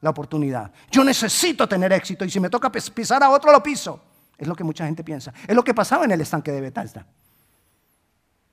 la 0.00 0.10
oportunidad. 0.10 0.72
Yo 0.90 1.04
necesito 1.04 1.68
tener 1.68 1.92
éxito 1.92 2.24
y 2.24 2.30
si 2.30 2.40
me 2.40 2.50
toca 2.50 2.70
pisar 2.70 3.22
a 3.22 3.30
otro 3.30 3.52
lo 3.52 3.62
piso. 3.62 4.02
Es 4.36 4.46
lo 4.46 4.54
que 4.54 4.64
mucha 4.64 4.84
gente 4.84 5.04
piensa. 5.04 5.32
Es 5.46 5.54
lo 5.54 5.62
que 5.62 5.72
pasaba 5.72 6.04
en 6.04 6.10
el 6.10 6.20
estanque 6.20 6.50
de 6.50 6.60
Bethesda. 6.60 7.06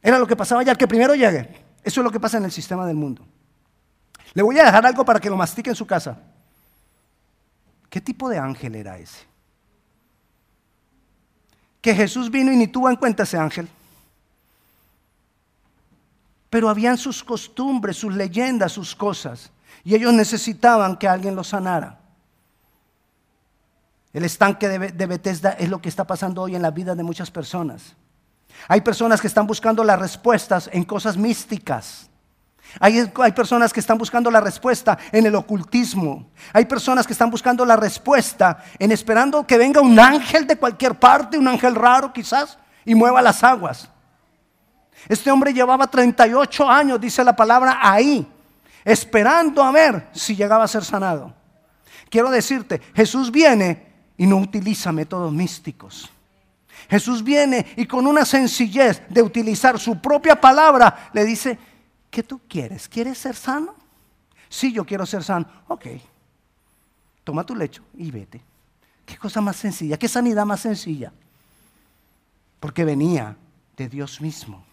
Era 0.01 0.19
lo 0.19 0.27
que 0.27 0.35
pasaba 0.35 0.61
ya, 0.61 0.71
el 0.71 0.77
que 0.77 0.87
primero 0.87 1.15
llegue. 1.15 1.65
Eso 1.83 2.01
es 2.01 2.03
lo 2.03 2.11
que 2.11 2.19
pasa 2.19 2.37
en 2.37 2.45
el 2.45 2.51
sistema 2.51 2.85
del 2.85 2.95
mundo. 2.95 3.25
Le 4.35 4.43
voy 4.43 4.59
a 4.59 4.65
dejar 4.65 4.85
algo 4.85 5.03
para 5.03 5.19
que 5.19 5.29
lo 5.29 5.35
mastique 5.35 5.71
en 5.71 5.75
su 5.75 5.87
casa. 5.87 6.19
¿Qué 7.89 7.99
tipo 7.99 8.29
de 8.29 8.37
ángel 8.37 8.75
era 8.75 8.97
ese? 8.99 9.25
Que 11.81 11.95
Jesús 11.95 12.29
vino 12.29 12.51
y 12.51 12.57
ni 12.57 12.67
tuvo 12.67 12.89
en 12.89 12.95
cuenta 12.95 13.23
ese 13.23 13.37
ángel. 13.37 13.67
Pero 16.55 16.69
habían 16.69 16.97
sus 16.97 17.21
costumbres, 17.21 17.97
sus 17.97 18.15
leyendas, 18.15 18.71
sus 18.71 18.95
cosas. 18.95 19.51
Y 19.83 19.93
ellos 19.93 20.13
necesitaban 20.13 20.95
que 20.95 21.05
alguien 21.05 21.35
los 21.35 21.49
sanara. 21.49 21.99
El 24.13 24.23
estanque 24.23 24.69
de 24.69 25.05
Bethesda 25.05 25.49
es 25.59 25.67
lo 25.67 25.81
que 25.81 25.89
está 25.89 26.07
pasando 26.07 26.43
hoy 26.43 26.55
en 26.55 26.61
la 26.61 26.71
vida 26.71 26.95
de 26.95 27.03
muchas 27.03 27.29
personas. 27.29 27.97
Hay 28.69 28.79
personas 28.79 29.19
que 29.19 29.27
están 29.27 29.45
buscando 29.45 29.83
las 29.83 29.99
respuestas 29.99 30.69
en 30.71 30.85
cosas 30.85 31.17
místicas. 31.17 32.09
Hay, 32.79 33.05
hay, 33.21 33.31
personas 33.33 33.73
que 33.73 33.81
están 33.81 33.97
buscando 33.97 34.31
la 34.31 34.39
respuesta 34.39 34.97
en 35.11 35.25
el 35.25 35.35
ocultismo. 35.35 36.29
Hay 36.53 36.63
personas 36.63 37.05
que 37.05 37.11
están 37.11 37.31
buscando 37.31 37.65
la 37.65 37.75
respuesta 37.75 38.63
en 38.79 38.93
esperando 38.93 39.45
que 39.45 39.57
venga 39.57 39.81
un 39.81 39.99
ángel 39.99 40.47
de 40.47 40.55
cualquier 40.55 40.97
parte, 40.97 41.37
un 41.37 41.49
ángel 41.49 41.75
raro 41.75 42.13
quizás, 42.13 42.57
y 42.85 42.95
mueva 42.95 43.21
las 43.21 43.43
aguas. 43.43 43.89
Este 45.07 45.31
hombre 45.31 45.53
llevaba 45.53 45.87
38 45.87 46.69
años, 46.69 46.99
dice 46.99 47.23
la 47.23 47.35
palabra, 47.35 47.79
ahí, 47.81 48.27
esperando 48.83 49.63
a 49.63 49.71
ver 49.71 50.09
si 50.13 50.35
llegaba 50.35 50.63
a 50.63 50.67
ser 50.67 50.83
sanado. 50.83 51.33
Quiero 52.09 52.29
decirte, 52.29 52.81
Jesús 52.95 53.31
viene 53.31 53.93
y 54.17 54.25
no 54.25 54.37
utiliza 54.37 54.91
métodos 54.91 55.31
místicos. 55.31 56.09
Jesús 56.89 57.23
viene 57.23 57.65
y 57.75 57.85
con 57.85 58.05
una 58.05 58.25
sencillez 58.25 59.01
de 59.09 59.21
utilizar 59.21 59.79
su 59.79 59.99
propia 59.99 60.39
palabra 60.39 61.09
le 61.13 61.25
dice, 61.25 61.57
¿qué 62.09 62.23
tú 62.23 62.41
quieres? 62.47 62.87
¿Quieres 62.87 63.17
ser 63.17 63.35
sano? 63.35 63.75
Sí, 64.49 64.71
yo 64.71 64.85
quiero 64.85 65.05
ser 65.05 65.23
sano. 65.23 65.47
Ok, 65.67 65.87
toma 67.23 67.43
tu 67.43 67.55
lecho 67.55 67.83
y 67.95 68.11
vete. 68.11 68.41
Qué 69.05 69.17
cosa 69.17 69.41
más 69.41 69.55
sencilla, 69.55 69.97
qué 69.97 70.07
sanidad 70.07 70.45
más 70.45 70.61
sencilla. 70.61 71.11
Porque 72.59 72.83
venía 72.83 73.35
de 73.77 73.89
Dios 73.89 74.21
mismo. 74.21 74.64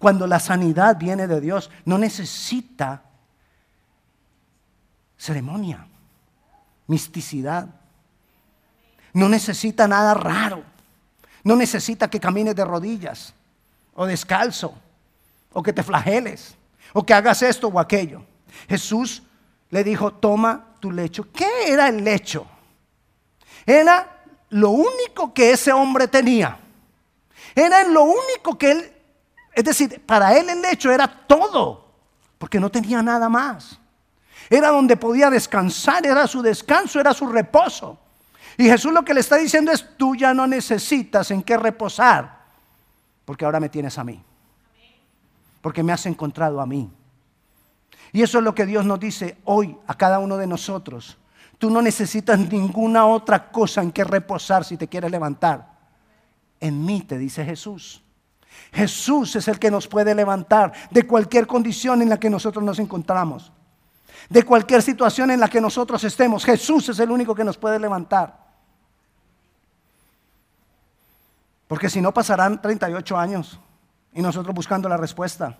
Cuando 0.00 0.26
la 0.26 0.40
sanidad 0.40 0.96
viene 0.96 1.26
de 1.26 1.42
Dios, 1.42 1.70
no 1.84 1.98
necesita 1.98 3.02
ceremonia, 5.18 5.86
misticidad. 6.86 7.68
No 9.12 9.28
necesita 9.28 9.86
nada 9.86 10.14
raro. 10.14 10.64
No 11.44 11.54
necesita 11.54 12.08
que 12.08 12.18
camines 12.18 12.56
de 12.56 12.64
rodillas 12.64 13.34
o 13.94 14.06
descalzo 14.06 14.72
o 15.52 15.62
que 15.62 15.74
te 15.74 15.82
flageles 15.82 16.54
o 16.94 17.04
que 17.04 17.12
hagas 17.12 17.42
esto 17.42 17.68
o 17.68 17.78
aquello. 17.78 18.24
Jesús 18.70 19.22
le 19.68 19.84
dijo, 19.84 20.14
toma 20.14 20.76
tu 20.80 20.90
lecho. 20.90 21.30
¿Qué 21.30 21.46
era 21.66 21.88
el 21.88 22.02
lecho? 22.02 22.46
Era 23.66 24.24
lo 24.48 24.70
único 24.70 25.34
que 25.34 25.50
ese 25.52 25.74
hombre 25.74 26.08
tenía. 26.08 26.58
Era 27.54 27.84
lo 27.84 28.04
único 28.04 28.56
que 28.56 28.70
él, 28.70 28.92
es 29.52 29.64
decir, 29.64 30.04
para 30.06 30.36
él 30.36 30.48
el 30.48 30.62
lecho 30.62 30.90
era 30.90 31.08
todo, 31.08 31.88
porque 32.38 32.60
no 32.60 32.70
tenía 32.70 33.02
nada 33.02 33.28
más. 33.28 33.78
Era 34.48 34.68
donde 34.68 34.96
podía 34.96 35.30
descansar, 35.30 36.06
era 36.06 36.26
su 36.26 36.42
descanso, 36.42 37.00
era 37.00 37.12
su 37.12 37.26
reposo. 37.26 37.98
Y 38.56 38.64
Jesús 38.64 38.92
lo 38.92 39.04
que 39.04 39.14
le 39.14 39.20
está 39.20 39.36
diciendo 39.36 39.72
es, 39.72 39.96
tú 39.96 40.14
ya 40.14 40.34
no 40.34 40.46
necesitas 40.46 41.30
en 41.30 41.42
qué 41.42 41.56
reposar, 41.56 42.40
porque 43.24 43.44
ahora 43.44 43.60
me 43.60 43.68
tienes 43.68 43.96
a 43.98 44.04
mí. 44.04 44.22
Porque 45.60 45.82
me 45.82 45.92
has 45.92 46.06
encontrado 46.06 46.60
a 46.60 46.66
mí. 46.66 46.90
Y 48.12 48.22
eso 48.22 48.38
es 48.38 48.44
lo 48.44 48.54
que 48.54 48.66
Dios 48.66 48.84
nos 48.84 48.98
dice 48.98 49.38
hoy 49.44 49.76
a 49.86 49.94
cada 49.96 50.18
uno 50.18 50.36
de 50.36 50.46
nosotros. 50.46 51.16
Tú 51.58 51.70
no 51.70 51.82
necesitas 51.82 52.38
ninguna 52.38 53.06
otra 53.06 53.50
cosa 53.50 53.82
en 53.82 53.92
que 53.92 54.02
reposar 54.02 54.64
si 54.64 54.76
te 54.76 54.88
quieres 54.88 55.10
levantar. 55.10 55.78
En 56.58 56.84
mí, 56.84 57.02
te 57.02 57.18
dice 57.18 57.44
Jesús. 57.44 58.02
Jesús 58.72 59.36
es 59.36 59.48
el 59.48 59.58
que 59.58 59.70
nos 59.70 59.88
puede 59.88 60.14
levantar 60.14 60.72
de 60.90 61.06
cualquier 61.06 61.46
condición 61.46 62.02
en 62.02 62.08
la 62.08 62.20
que 62.20 62.30
nosotros 62.30 62.64
nos 62.64 62.78
encontramos. 62.78 63.52
De 64.28 64.44
cualquier 64.44 64.82
situación 64.82 65.30
en 65.30 65.40
la 65.40 65.48
que 65.48 65.60
nosotros 65.60 66.02
estemos. 66.04 66.44
Jesús 66.44 66.88
es 66.88 66.98
el 67.00 67.10
único 67.10 67.34
que 67.34 67.44
nos 67.44 67.56
puede 67.56 67.78
levantar. 67.78 68.38
Porque 71.66 71.90
si 71.90 72.00
no 72.00 72.12
pasarán 72.12 72.60
38 72.60 73.16
años 73.16 73.58
y 74.12 74.22
nosotros 74.22 74.54
buscando 74.54 74.88
la 74.88 74.96
respuesta. 74.96 75.58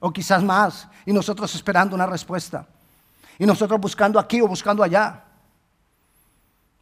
O 0.00 0.12
quizás 0.12 0.42
más 0.42 0.88
y 1.06 1.12
nosotros 1.12 1.52
esperando 1.54 1.96
una 1.96 2.06
respuesta. 2.06 2.66
Y 3.38 3.46
nosotros 3.46 3.80
buscando 3.80 4.18
aquí 4.18 4.40
o 4.40 4.46
buscando 4.46 4.82
allá. 4.82 5.24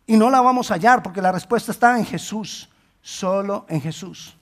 Y 0.07 0.17
no 0.17 0.31
la 0.31 0.41
vamos 0.41 0.71
a 0.71 0.75
hallar 0.75 1.03
porque 1.03 1.23
la 1.23 1.33
respuesta 1.33 1.73
está 1.73 1.99
en 1.99 2.05
Jesús, 2.05 2.69
solo 3.01 3.67
en 3.69 3.81
Jesús. 3.81 4.37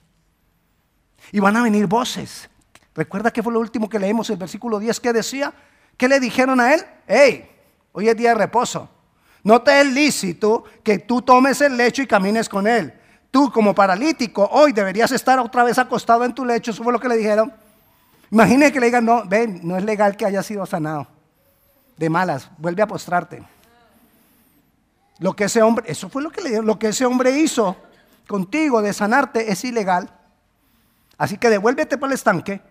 Y 1.31 1.39
van 1.39 1.55
a 1.57 1.63
venir 1.63 1.87
voces. 1.87 2.49
Recuerda 2.95 3.31
que 3.31 3.43
fue 3.43 3.51
lo 3.51 3.59
último 3.59 3.89
que 3.89 3.99
leemos, 3.99 4.29
el 4.29 4.37
versículo 4.37 4.79
10 4.79 4.99
que 4.99 5.13
decía, 5.13 5.53
¿qué 5.97 6.07
le 6.07 6.19
dijeron 6.19 6.59
a 6.59 6.73
él? 6.73 6.81
Hey, 7.07 7.49
hoy 7.91 8.07
es 8.07 8.15
día 8.15 8.29
de 8.29 8.35
reposo. 8.35 8.89
No 9.43 9.61
te 9.61 9.81
es 9.81 9.87
lícito 9.87 10.63
que 10.81 10.99
tú 10.99 11.21
tomes 11.21 11.61
el 11.61 11.77
lecho 11.77 12.01
y 12.01 12.07
camines 12.07 12.49
con 12.49 12.65
él. 12.67 12.93
Tú 13.29 13.51
como 13.51 13.75
paralítico 13.75 14.49
hoy 14.51 14.71
deberías 14.71 15.11
estar 15.11 15.37
otra 15.39 15.63
vez 15.63 15.77
acostado 15.77 16.23
en 16.23 16.33
tu 16.33 16.45
lecho. 16.45 16.71
Eso 16.71 16.83
fue 16.83 16.93
lo 16.93 16.99
que 16.99 17.09
le 17.09 17.17
dijeron. 17.17 17.53
Imagine 18.31 18.71
que 18.71 18.79
le 18.79 18.87
digan, 18.87 19.05
no, 19.05 19.23
ven, 19.25 19.59
no 19.61 19.77
es 19.77 19.83
legal 19.83 20.15
que 20.17 20.25
haya 20.25 20.41
sido 20.41 20.65
sanado. 20.65 21.07
De 21.97 22.09
malas, 22.09 22.49
vuelve 22.57 22.81
a 22.81 22.87
postrarte. 22.87 23.43
Lo 25.19 25.33
que 25.33 25.45
ese 25.45 25.61
hombre, 25.61 25.85
eso 25.89 26.09
fue 26.09 26.21
lo 26.21 26.29
que 26.29 26.41
le 26.41 26.61
lo 26.61 26.79
que 26.79 26.87
ese 26.87 27.05
hombre 27.05 27.37
hizo 27.37 27.75
contigo 28.27 28.81
de 28.81 28.93
sanarte 28.93 29.51
es 29.51 29.63
ilegal. 29.63 30.09
Así 31.17 31.37
que 31.37 31.49
devuélvete 31.49 31.97
por 31.97 32.09
el 32.09 32.15
estanque 32.15 32.61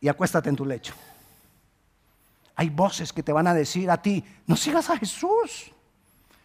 y 0.00 0.08
acuéstate 0.08 0.48
en 0.48 0.56
tu 0.56 0.64
lecho. 0.64 0.94
Hay 2.56 2.68
voces 2.68 3.12
que 3.12 3.22
te 3.22 3.32
van 3.32 3.46
a 3.46 3.54
decir 3.54 3.90
a 3.90 4.00
ti, 4.00 4.24
no 4.46 4.56
sigas 4.56 4.90
a 4.90 4.96
Jesús. 4.96 5.72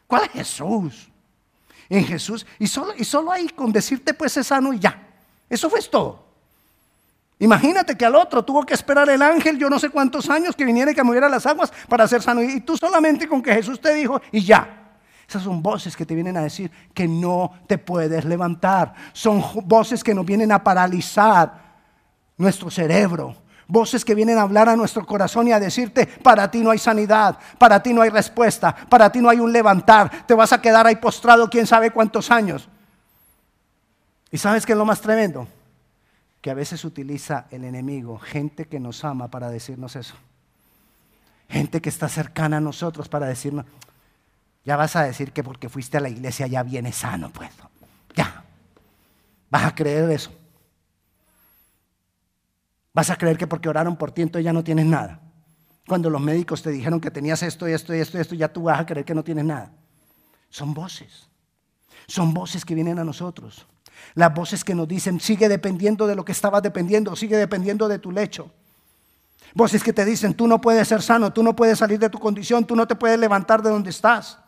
¿Cuál 0.07 0.23
es 0.25 0.31
Jesús? 0.31 1.09
en 1.89 2.05
Jesús. 2.05 2.45
Y 2.59 2.67
solo, 2.67 2.93
y 2.97 3.03
solo 3.03 3.31
ahí 3.31 3.49
con 3.49 3.71
decirte 3.71 4.13
pues 4.13 4.35
es 4.37 4.47
sano 4.47 4.73
y 4.73 4.79
ya. 4.79 5.01
Eso 5.49 5.69
fue 5.69 5.81
todo. 5.81 6.23
Imagínate 7.37 7.97
que 7.97 8.05
al 8.05 8.15
otro 8.15 8.43
tuvo 8.43 8.65
que 8.65 8.73
esperar 8.73 9.09
el 9.09 9.21
ángel 9.21 9.57
yo 9.57 9.69
no 9.69 9.77
sé 9.77 9.89
cuántos 9.89 10.29
años 10.29 10.55
que 10.55 10.63
viniera 10.63 10.91
y 10.91 10.95
que 10.95 11.03
moviera 11.03 11.27
las 11.27 11.45
aguas 11.45 11.71
para 11.89 12.07
ser 12.07 12.21
sano. 12.21 12.41
Y 12.41 12.61
tú 12.61 12.77
solamente 12.77 13.27
con 13.27 13.41
que 13.41 13.53
Jesús 13.53 13.79
te 13.79 13.93
dijo 13.93 14.21
y 14.31 14.43
ya. 14.43 14.84
Esas 15.27 15.43
son 15.43 15.61
voces 15.61 15.95
que 15.95 16.05
te 16.05 16.15
vienen 16.15 16.37
a 16.37 16.41
decir 16.41 16.71
que 16.93 17.07
no 17.07 17.51
te 17.67 17.77
puedes 17.77 18.25
levantar. 18.25 18.93
Son 19.13 19.43
voces 19.63 20.03
que 20.03 20.13
nos 20.13 20.25
vienen 20.25 20.51
a 20.51 20.63
paralizar 20.63 21.65
nuestro 22.37 22.69
cerebro, 22.69 23.35
Voces 23.67 24.05
que 24.05 24.13
vienen 24.13 24.37
a 24.37 24.43
hablar 24.43 24.69
a 24.69 24.75
nuestro 24.75 25.05
corazón 25.05 25.47
y 25.47 25.51
a 25.51 25.59
decirte, 25.59 26.05
para 26.05 26.49
ti 26.51 26.61
no 26.61 26.69
hay 26.69 26.77
sanidad, 26.77 27.39
para 27.57 27.81
ti 27.81 27.93
no 27.93 28.01
hay 28.03 28.09
respuesta, 28.09 28.75
para 28.75 29.11
ti 29.11 29.19
no 29.19 29.29
hay 29.29 29.39
un 29.39 29.51
levantar, 29.51 30.27
te 30.27 30.35
vas 30.35 30.53
a 30.53 30.61
quedar 30.61 30.85
ahí 30.85 30.97
postrado 30.97 31.49
quién 31.49 31.65
sabe 31.65 31.89
cuántos 31.89 32.29
años. 32.29 32.69
¿Y 34.29 34.37
sabes 34.37 34.65
qué 34.65 34.73
es 34.73 34.77
lo 34.77 34.85
más 34.85 35.01
tremendo? 35.01 35.47
Que 36.41 36.51
a 36.51 36.53
veces 36.53 36.85
utiliza 36.85 37.47
el 37.49 37.63
enemigo 37.63 38.19
gente 38.19 38.65
que 38.65 38.79
nos 38.79 39.03
ama 39.03 39.29
para 39.29 39.49
decirnos 39.49 39.95
eso. 39.95 40.13
Gente 41.49 41.81
que 41.81 41.89
está 41.89 42.07
cercana 42.07 42.57
a 42.57 42.61
nosotros 42.61 43.09
para 43.09 43.25
decirnos, 43.25 43.65
ya 44.65 44.75
vas 44.75 44.95
a 44.95 45.03
decir 45.03 45.31
que 45.31 45.43
porque 45.43 45.69
fuiste 45.69 45.97
a 45.97 45.99
la 46.01 46.09
iglesia 46.09 46.47
ya 46.47 46.63
vienes 46.63 46.95
sano, 46.95 47.29
pues. 47.29 47.51
Ya. 48.15 48.43
Vas 49.49 49.63
a 49.63 49.75
creer 49.75 50.09
eso. 50.09 50.31
Vas 52.93 53.09
a 53.11 53.17
creer 53.17 53.37
que 53.37 53.45
porque 53.45 53.69
oraron 53.69 53.95
por 53.95 54.11
ti 54.11 54.23
entonces 54.23 54.43
ya 54.43 54.53
no 54.53 54.63
tienes 54.63 54.87
nada. 54.87 55.21
Cuando 55.87 56.09
los 56.09 56.19
médicos 56.19 56.63
te 56.63 56.71
dijeron 56.71 56.99
que 56.99 57.11
tenías 57.11 57.43
esto 57.43 57.69
y 57.69 57.73
esto 57.73 57.93
y 57.93 57.99
esto 57.99 58.17
y 58.17 58.21
esto, 58.21 58.33
ya 58.33 58.51
tú 58.51 58.63
vas 58.63 58.79
a 58.79 58.85
creer 58.85 59.05
que 59.05 59.13
no 59.13 59.23
tienes 59.23 59.45
nada. 59.45 59.71
Son 60.49 60.73
voces. 60.73 61.29
Son 62.07 62.33
voces 62.33 62.65
que 62.65 62.73
vienen 62.73 62.97
a 62.97 63.03
nosotros. 63.03 63.67
Las 64.15 64.33
voces 64.33 64.63
que 64.63 64.73
nos 64.73 64.87
dicen, 64.87 65.19
sigue 65.19 65.47
dependiendo 65.47 66.07
de 66.07 66.15
lo 66.15 66.25
que 66.25 66.31
estabas 66.31 66.63
dependiendo, 66.63 67.15
sigue 67.15 67.37
dependiendo 67.37 67.87
de 67.87 67.99
tu 67.99 68.11
lecho. 68.11 68.51
Voces 69.53 69.83
que 69.83 69.93
te 69.93 70.03
dicen, 70.05 70.33
tú 70.33 70.47
no 70.47 70.59
puedes 70.59 70.87
ser 70.87 71.01
sano, 71.03 71.31
tú 71.31 71.43
no 71.43 71.55
puedes 71.55 71.77
salir 71.77 71.99
de 71.99 72.09
tu 72.09 72.17
condición, 72.17 72.65
tú 72.65 72.75
no 72.75 72.87
te 72.87 72.95
puedes 72.95 73.19
levantar 73.19 73.61
de 73.61 73.69
donde 73.69 73.91
estás. 73.91 74.39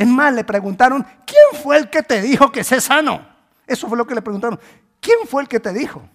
Es 0.00 0.06
más, 0.08 0.32
le 0.32 0.44
preguntaron, 0.44 1.06
¿quién 1.26 1.62
fue 1.62 1.76
el 1.76 1.90
que 1.90 2.02
te 2.02 2.22
dijo 2.22 2.50
que 2.50 2.64
sé 2.64 2.80
sano? 2.80 3.22
Eso 3.66 3.86
fue 3.86 3.98
lo 3.98 4.06
que 4.06 4.14
le 4.14 4.22
preguntaron. 4.22 4.58
¿Quién 4.98 5.28
fue 5.28 5.42
el 5.42 5.48
que 5.48 5.60
te 5.60 5.74
dijo? 5.74 6.08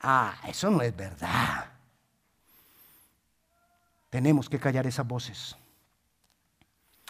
Ah, 0.00 0.36
eso 0.46 0.70
no 0.70 0.80
es 0.80 0.94
verdad. 0.94 1.66
Tenemos 4.10 4.48
que 4.48 4.60
callar 4.60 4.86
esas 4.86 5.08
voces, 5.08 5.56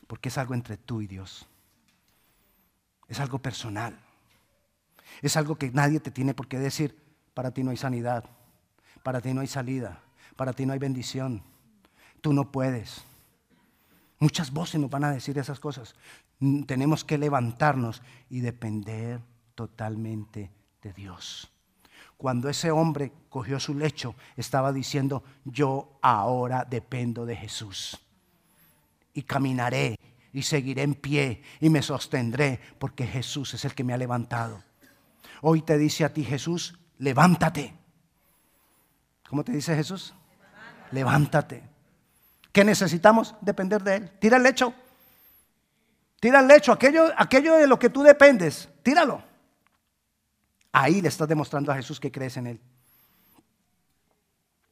porque 0.07 0.31
es 0.31 0.39
algo 0.39 0.55
entre 0.55 0.79
tú 0.79 1.03
y 1.03 1.07
Dios. 1.07 1.47
Es 3.09 3.21
algo 3.21 3.39
personal. 3.39 3.95
Es 5.21 5.37
algo 5.37 5.57
que 5.57 5.71
nadie 5.71 6.01
te 6.01 6.11
tiene 6.11 6.33
por 6.33 6.49
qué 6.49 6.59
decir, 6.59 6.99
para 7.35 7.51
ti 7.51 7.63
no 7.63 7.73
hay 7.73 7.77
sanidad, 7.77 8.25
para 9.03 9.21
ti 9.21 9.35
no 9.35 9.43
hay 9.43 9.49
salida, 9.49 10.01
para 10.35 10.55
ti 10.55 10.65
no 10.65 10.73
hay 10.73 10.79
bendición, 10.79 11.43
tú 12.23 12.33
no 12.33 12.51
puedes. 12.51 13.05
Muchas 14.19 14.51
voces 14.51 14.81
nos 14.81 14.91
van 14.91 15.05
a 15.05 15.11
decir 15.11 15.37
esas 15.39 15.61
cosas. 15.61 15.95
Tenemos 16.67 17.05
que 17.05 17.19
levantarnos 17.19 18.03
y 18.31 18.41
depender 18.41 19.21
totalmente 19.55 20.51
de 20.83 20.93
Dios. 20.93 21.53
Cuando 22.17 22.49
ese 22.49 22.71
hombre 22.71 23.13
cogió 23.29 23.61
su 23.61 23.75
lecho, 23.75 24.15
estaba 24.37 24.73
diciendo, 24.73 25.23
yo 25.45 25.99
ahora 26.01 26.65
dependo 26.65 27.27
de 27.27 27.37
Jesús. 27.37 27.99
Y 29.13 29.23
caminaré 29.23 29.99
y 30.33 30.43
seguiré 30.43 30.83
en 30.83 30.95
pie 30.95 31.43
y 31.61 31.69
me 31.69 31.83
sostendré 31.83 32.61
porque 32.79 33.07
Jesús 33.07 33.55
es 33.55 33.65
el 33.65 33.75
que 33.75 33.85
me 33.85 33.93
ha 33.93 33.99
levantado. 33.99 34.63
Hoy 35.43 35.63
te 35.63 35.77
dice 35.77 36.05
a 36.05 36.13
ti 36.13 36.25
Jesús, 36.25 36.79
levántate. 36.99 37.75
¿Cómo 39.29 39.45
te 39.45 39.53
dice 39.53 39.75
Jesús? 39.75 40.15
Levántate. 40.93 41.76
¿Qué 42.57 42.65
necesitamos? 42.65 43.35
Depender 43.43 43.83
de 43.83 43.97
Él. 43.97 44.11
Tira 44.19 44.39
el 44.39 44.43
lecho. 44.43 44.73
Tira 46.19 46.41
el 46.41 46.49
lecho. 46.49 46.73
Aquello 46.73 47.57
de 47.57 47.67
lo 47.67 47.79
que 47.79 47.91
tú 47.91 48.03
dependes, 48.03 48.71
tíralo. 48.83 49.23
Ahí 50.73 51.03
le 51.03 51.09
estás 51.09 51.29
demostrando 51.29 51.71
a 51.71 51.75
Jesús 51.75 52.01
que 52.01 52.11
crees 52.11 52.35
en 52.39 52.47
Él. 52.47 52.61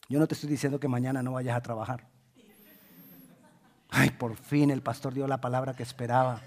Yo 0.08 0.18
no 0.18 0.26
te 0.26 0.32
estoy 0.32 0.48
diciendo 0.48 0.80
que 0.80 0.88
mañana 0.88 1.22
no 1.22 1.32
vayas 1.32 1.58
a 1.58 1.60
trabajar. 1.60 2.06
Ay, 3.90 4.08
por 4.08 4.34
fin 4.34 4.70
el 4.70 4.80
pastor 4.80 5.12
dio 5.12 5.26
la 5.26 5.42
palabra 5.42 5.74
que 5.74 5.82
esperaba. 5.82 6.40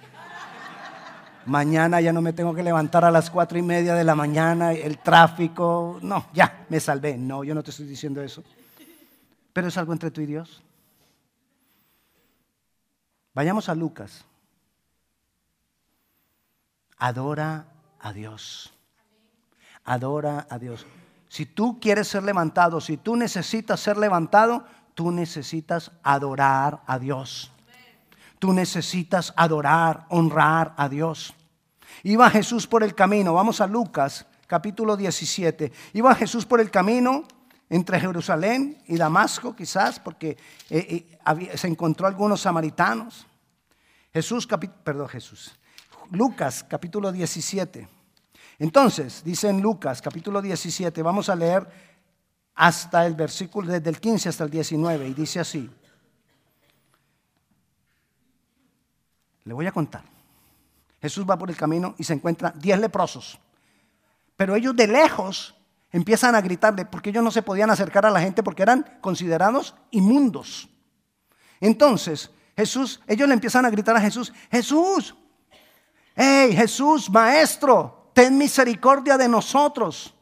Mañana 1.45 2.01
ya 2.01 2.13
no 2.13 2.23
me 2.23 2.33
tengo 2.33 2.55
que 2.55 2.63
levantar 2.63 3.05
a 3.05 3.11
las 3.11 3.29
cuatro 3.29 3.59
y 3.59 3.61
media 3.61 3.93
de 3.93 4.03
la 4.03 4.15
mañana, 4.15 4.73
el 4.73 4.97
tráfico. 4.97 5.99
No, 6.01 6.29
ya, 6.33 6.65
me 6.69 6.79
salvé. 6.79 7.15
No, 7.15 7.43
yo 7.43 7.53
no 7.53 7.61
te 7.61 7.69
estoy 7.69 7.85
diciendo 7.85 8.23
eso. 8.23 8.43
Pero 9.53 9.67
es 9.67 9.77
algo 9.77 9.93
entre 9.93 10.09
tú 10.09 10.21
y 10.21 10.25
Dios. 10.25 10.63
Vayamos 13.37 13.69
a 13.69 13.75
Lucas. 13.75 14.25
Adora 16.97 17.67
a 17.99 18.11
Dios 18.11 18.73
adora 19.87 20.45
a 20.49 20.59
Dios. 20.59 20.85
Si 21.29 21.45
tú 21.45 21.79
quieres 21.79 22.07
ser 22.07 22.23
levantado, 22.23 22.79
si 22.79 22.97
tú 22.97 23.15
necesitas 23.15 23.79
ser 23.79 23.97
levantado, 23.97 24.65
tú 24.93 25.11
necesitas 25.11 25.91
adorar 26.03 26.83
a 26.85 26.99
Dios. 26.99 27.51
Tú 28.37 28.53
necesitas 28.53 29.33
adorar, 29.35 30.05
honrar 30.09 30.73
a 30.77 30.87
Dios. 30.87 31.33
Iba 32.03 32.29
Jesús 32.29 32.67
por 32.67 32.83
el 32.83 32.93
camino, 32.93 33.33
vamos 33.33 33.59
a 33.61 33.67
Lucas 33.67 34.27
capítulo 34.45 34.95
17. 34.95 35.71
Iba 35.93 36.13
Jesús 36.15 36.45
por 36.45 36.61
el 36.61 36.69
camino 36.69 37.23
entre 37.69 37.99
Jerusalén 37.99 38.81
y 38.87 38.97
Damasco, 38.97 39.55
quizás, 39.55 39.99
porque 39.99 40.37
eh, 40.69 41.17
eh, 41.25 41.57
se 41.57 41.67
encontró 41.67 42.07
algunos 42.07 42.41
samaritanos. 42.41 43.27
Jesús, 44.13 44.47
perdón, 44.83 45.09
Jesús. 45.09 45.53
Lucas 46.11 46.65
capítulo 46.67 47.11
17. 47.11 47.87
Entonces, 48.59 49.23
dice 49.23 49.49
en 49.49 49.61
Lucas 49.61 50.01
capítulo 50.01 50.41
17, 50.41 51.01
vamos 51.01 51.29
a 51.29 51.35
leer 51.35 51.67
hasta 52.55 53.05
el 53.05 53.13
versículo, 53.13 53.71
desde 53.71 53.89
el 53.89 53.99
15 53.99 54.29
hasta 54.29 54.43
el 54.45 54.49
19, 54.49 55.09
y 55.09 55.13
dice 55.13 55.39
así. 55.39 55.69
Le 59.43 59.53
voy 59.53 59.67
a 59.67 59.71
contar. 59.71 60.03
Jesús 61.01 61.25
va 61.29 61.37
por 61.37 61.49
el 61.49 61.55
camino 61.55 61.93
y 61.97 62.03
se 62.03 62.13
encuentra 62.13 62.51
diez 62.51 62.79
leprosos. 62.79 63.39
Pero 64.35 64.55
ellos 64.55 64.75
de 64.75 64.87
lejos 64.87 65.56
empiezan 65.97 66.35
a 66.35 66.41
gritarle 66.41 66.85
porque 66.85 67.09
ellos 67.09 67.23
no 67.23 67.31
se 67.31 67.41
podían 67.41 67.69
acercar 67.69 68.05
a 68.05 68.11
la 68.11 68.21
gente 68.21 68.43
porque 68.43 68.63
eran 68.63 68.99
considerados 69.01 69.75
inmundos. 69.91 70.69
Entonces, 71.59 72.31
Jesús, 72.55 73.01
ellos 73.07 73.27
le 73.27 73.33
empiezan 73.33 73.65
a 73.65 73.69
gritar 73.69 73.95
a 73.95 74.01
Jesús, 74.01 74.31
Jesús, 74.51 75.15
hey, 76.15 76.55
Jesús, 76.55 77.09
maestro, 77.09 78.11
ten 78.13 78.37
misericordia 78.37 79.17
de 79.17 79.27
nosotros, 79.27 80.15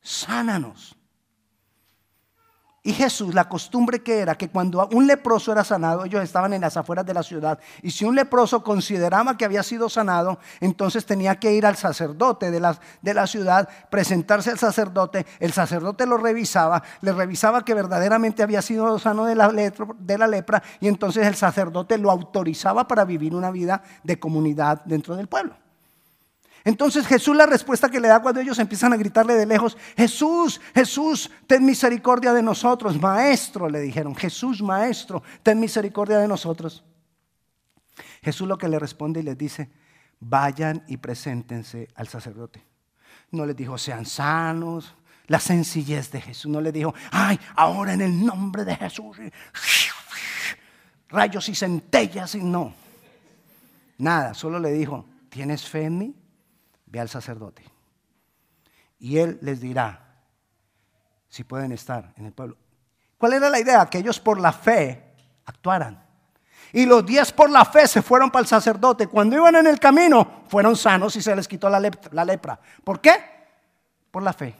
sánanos. 0.00 0.97
Y 2.84 2.92
Jesús, 2.92 3.34
la 3.34 3.48
costumbre 3.48 4.02
que 4.02 4.20
era 4.20 4.36
que 4.36 4.50
cuando 4.50 4.88
un 4.92 5.06
leproso 5.06 5.50
era 5.50 5.64
sanado, 5.64 6.04
ellos 6.04 6.22
estaban 6.22 6.52
en 6.52 6.60
las 6.60 6.76
afueras 6.76 7.04
de 7.04 7.12
la 7.12 7.24
ciudad. 7.24 7.58
Y 7.82 7.90
si 7.90 8.04
un 8.04 8.14
leproso 8.14 8.62
consideraba 8.62 9.36
que 9.36 9.44
había 9.44 9.64
sido 9.64 9.88
sanado, 9.88 10.38
entonces 10.60 11.04
tenía 11.04 11.40
que 11.40 11.52
ir 11.52 11.66
al 11.66 11.76
sacerdote 11.76 12.52
de 12.52 12.60
la, 12.60 12.78
de 13.02 13.14
la 13.14 13.26
ciudad, 13.26 13.68
presentarse 13.90 14.50
al 14.50 14.58
sacerdote. 14.58 15.26
El 15.40 15.52
sacerdote 15.52 16.06
lo 16.06 16.18
revisaba, 16.18 16.82
le 17.00 17.12
revisaba 17.12 17.64
que 17.64 17.74
verdaderamente 17.74 18.44
había 18.44 18.62
sido 18.62 18.98
sano 19.00 19.24
de 19.24 19.34
la, 19.34 19.48
de 19.48 20.18
la 20.18 20.26
lepra. 20.28 20.62
Y 20.80 20.86
entonces 20.86 21.26
el 21.26 21.34
sacerdote 21.34 21.98
lo 21.98 22.12
autorizaba 22.12 22.86
para 22.86 23.04
vivir 23.04 23.34
una 23.34 23.50
vida 23.50 23.82
de 24.04 24.20
comunidad 24.20 24.82
dentro 24.84 25.16
del 25.16 25.26
pueblo. 25.26 25.67
Entonces 26.64 27.06
Jesús 27.06 27.36
la 27.36 27.46
respuesta 27.46 27.88
que 27.88 28.00
le 28.00 28.08
da 28.08 28.20
cuando 28.20 28.40
ellos 28.40 28.58
empiezan 28.58 28.92
a 28.92 28.96
gritarle 28.96 29.34
de 29.34 29.46
lejos, 29.46 29.76
Jesús, 29.96 30.60
Jesús, 30.74 31.30
ten 31.46 31.64
misericordia 31.64 32.32
de 32.32 32.42
nosotros. 32.42 33.00
Maestro, 33.00 33.68
le 33.68 33.80
dijeron, 33.80 34.14
Jesús, 34.14 34.62
maestro, 34.62 35.22
ten 35.42 35.60
misericordia 35.60 36.18
de 36.18 36.28
nosotros. 36.28 36.84
Jesús 38.22 38.48
lo 38.48 38.58
que 38.58 38.68
le 38.68 38.78
responde 38.78 39.20
y 39.20 39.22
les 39.22 39.38
dice, 39.38 39.70
vayan 40.20 40.84
y 40.88 40.96
preséntense 40.96 41.88
al 41.94 42.08
sacerdote. 42.08 42.64
No 43.30 43.46
les 43.46 43.56
dijo, 43.56 43.78
sean 43.78 44.06
sanos. 44.06 44.94
La 45.26 45.38
sencillez 45.38 46.10
de 46.10 46.20
Jesús. 46.22 46.50
No 46.50 46.60
le 46.60 46.72
dijo, 46.72 46.94
ay, 47.12 47.38
ahora 47.54 47.92
en 47.92 48.00
el 48.00 48.24
nombre 48.24 48.64
de 48.64 48.74
Jesús. 48.76 49.18
Rayos 51.08 51.48
y 51.48 51.54
centellas 51.54 52.34
y 52.34 52.42
no. 52.42 52.74
Nada, 53.98 54.32
solo 54.34 54.58
le 54.58 54.72
dijo, 54.72 55.06
¿tienes 55.28 55.68
fe 55.68 55.84
en 55.84 55.98
mí? 55.98 56.14
Ve 56.90 57.00
al 57.00 57.08
sacerdote. 57.08 57.64
Y 58.98 59.18
él 59.18 59.38
les 59.42 59.60
dirá 59.60 60.16
si 61.28 61.44
pueden 61.44 61.72
estar 61.72 62.12
en 62.16 62.26
el 62.26 62.32
pueblo. 62.32 62.56
¿Cuál 63.16 63.34
era 63.34 63.50
la 63.50 63.60
idea? 63.60 63.86
Que 63.86 63.98
ellos 63.98 64.18
por 64.18 64.40
la 64.40 64.52
fe 64.52 65.14
actuaran. 65.44 66.04
Y 66.72 66.86
los 66.86 67.04
diez 67.04 67.32
por 67.32 67.50
la 67.50 67.64
fe 67.64 67.86
se 67.86 68.02
fueron 68.02 68.30
para 68.30 68.42
el 68.42 68.46
sacerdote. 68.46 69.06
Cuando 69.06 69.36
iban 69.36 69.56
en 69.56 69.66
el 69.66 69.78
camino, 69.78 70.42
fueron 70.48 70.76
sanos 70.76 71.16
y 71.16 71.22
se 71.22 71.34
les 71.34 71.48
quitó 71.48 71.68
la 71.68 72.24
lepra. 72.24 72.60
¿Por 72.84 73.00
qué? 73.00 73.12
Por 74.10 74.22
la 74.22 74.32
fe. 74.32 74.54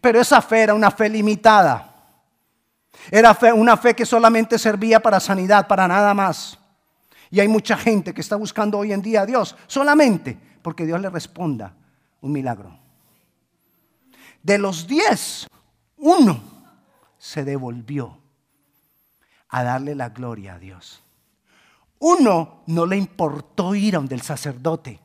Pero 0.00 0.20
esa 0.20 0.40
fe 0.40 0.62
era 0.62 0.74
una 0.74 0.90
fe 0.90 1.08
limitada. 1.08 1.88
Era 3.10 3.36
una 3.54 3.76
fe 3.76 3.94
que 3.94 4.06
solamente 4.06 4.58
servía 4.58 5.00
para 5.00 5.20
sanidad, 5.20 5.66
para 5.66 5.86
nada 5.88 6.14
más. 6.14 6.58
Y 7.30 7.40
hay 7.40 7.48
mucha 7.48 7.76
gente 7.76 8.12
que 8.14 8.20
está 8.20 8.36
buscando 8.36 8.78
hoy 8.78 8.92
en 8.92 9.02
día 9.02 9.22
a 9.22 9.26
Dios 9.26 9.56
solamente 9.66 10.38
porque 10.62 10.86
Dios 10.86 11.00
le 11.00 11.10
responda 11.10 11.74
un 12.20 12.32
milagro. 12.32 12.78
De 14.42 14.58
los 14.58 14.86
diez, 14.86 15.46
uno 15.98 16.40
se 17.18 17.44
devolvió 17.44 18.18
a 19.48 19.62
darle 19.62 19.94
la 19.94 20.08
gloria 20.08 20.54
a 20.54 20.58
Dios. 20.58 21.02
Uno 21.98 22.62
no 22.66 22.86
le 22.86 22.96
importó 22.96 23.74
ir 23.74 23.94
a 23.94 23.98
donde 23.98 24.16
el 24.16 24.22
sacerdote. 24.22 24.98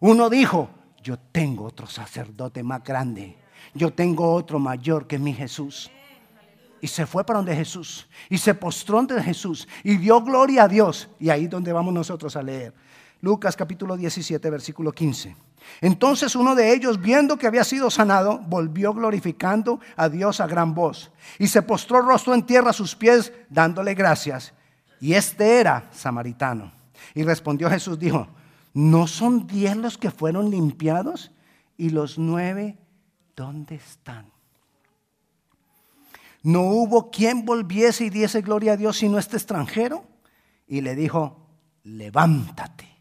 Uno 0.00 0.30
dijo, 0.30 0.70
yo 1.02 1.18
tengo 1.18 1.64
otro 1.64 1.86
sacerdote 1.86 2.62
más 2.62 2.84
grande. 2.84 3.36
Yo 3.74 3.92
tengo 3.92 4.32
otro 4.32 4.58
mayor 4.58 5.06
que 5.06 5.18
mi 5.18 5.32
Jesús. 5.32 5.90
Y 6.80 6.86
se 6.86 7.06
fue 7.06 7.24
para 7.24 7.38
donde 7.38 7.56
Jesús. 7.56 8.06
Y 8.28 8.38
se 8.38 8.54
postró 8.54 8.98
ante 8.98 9.20
Jesús. 9.22 9.66
Y 9.82 9.96
dio 9.96 10.20
gloria 10.22 10.64
a 10.64 10.68
Dios. 10.68 11.08
Y 11.18 11.30
ahí 11.30 11.44
es 11.44 11.50
donde 11.50 11.72
vamos 11.72 11.92
nosotros 11.92 12.36
a 12.36 12.42
leer. 12.42 12.72
Lucas 13.20 13.56
capítulo 13.56 13.96
17, 13.96 14.50
versículo 14.50 14.92
15. 14.92 15.36
Entonces 15.80 16.36
uno 16.36 16.54
de 16.54 16.72
ellos, 16.72 17.00
viendo 17.00 17.38
que 17.38 17.46
había 17.46 17.64
sido 17.64 17.90
sanado, 17.90 18.38
volvió 18.46 18.94
glorificando 18.94 19.80
a 19.96 20.08
Dios 20.08 20.40
a 20.40 20.46
gran 20.46 20.74
voz 20.74 21.10
y 21.38 21.48
se 21.48 21.62
postró 21.62 22.02
rostro 22.02 22.34
en 22.34 22.44
tierra 22.44 22.70
a 22.70 22.74
sus 22.74 22.94
pies, 22.94 23.32
dándole 23.48 23.94
gracias. 23.94 24.52
Y 25.00 25.14
este 25.14 25.60
era 25.60 25.88
samaritano. 25.92 26.72
Y 27.14 27.22
respondió 27.24 27.68
Jesús, 27.68 27.98
dijo, 27.98 28.28
¿no 28.72 29.06
son 29.06 29.46
diez 29.46 29.76
los 29.76 29.98
que 29.98 30.10
fueron 30.10 30.50
limpiados? 30.50 31.32
Y 31.76 31.90
los 31.90 32.18
nueve, 32.18 32.78
¿dónde 33.34 33.76
están? 33.76 34.30
No 36.42 36.62
hubo 36.62 37.10
quien 37.10 37.44
volviese 37.44 38.04
y 38.04 38.10
diese 38.10 38.40
gloria 38.40 38.74
a 38.74 38.76
Dios 38.76 38.98
sino 38.98 39.18
este 39.18 39.36
extranjero. 39.36 40.04
Y 40.68 40.80
le 40.80 40.94
dijo, 40.94 41.46
levántate. 41.82 42.95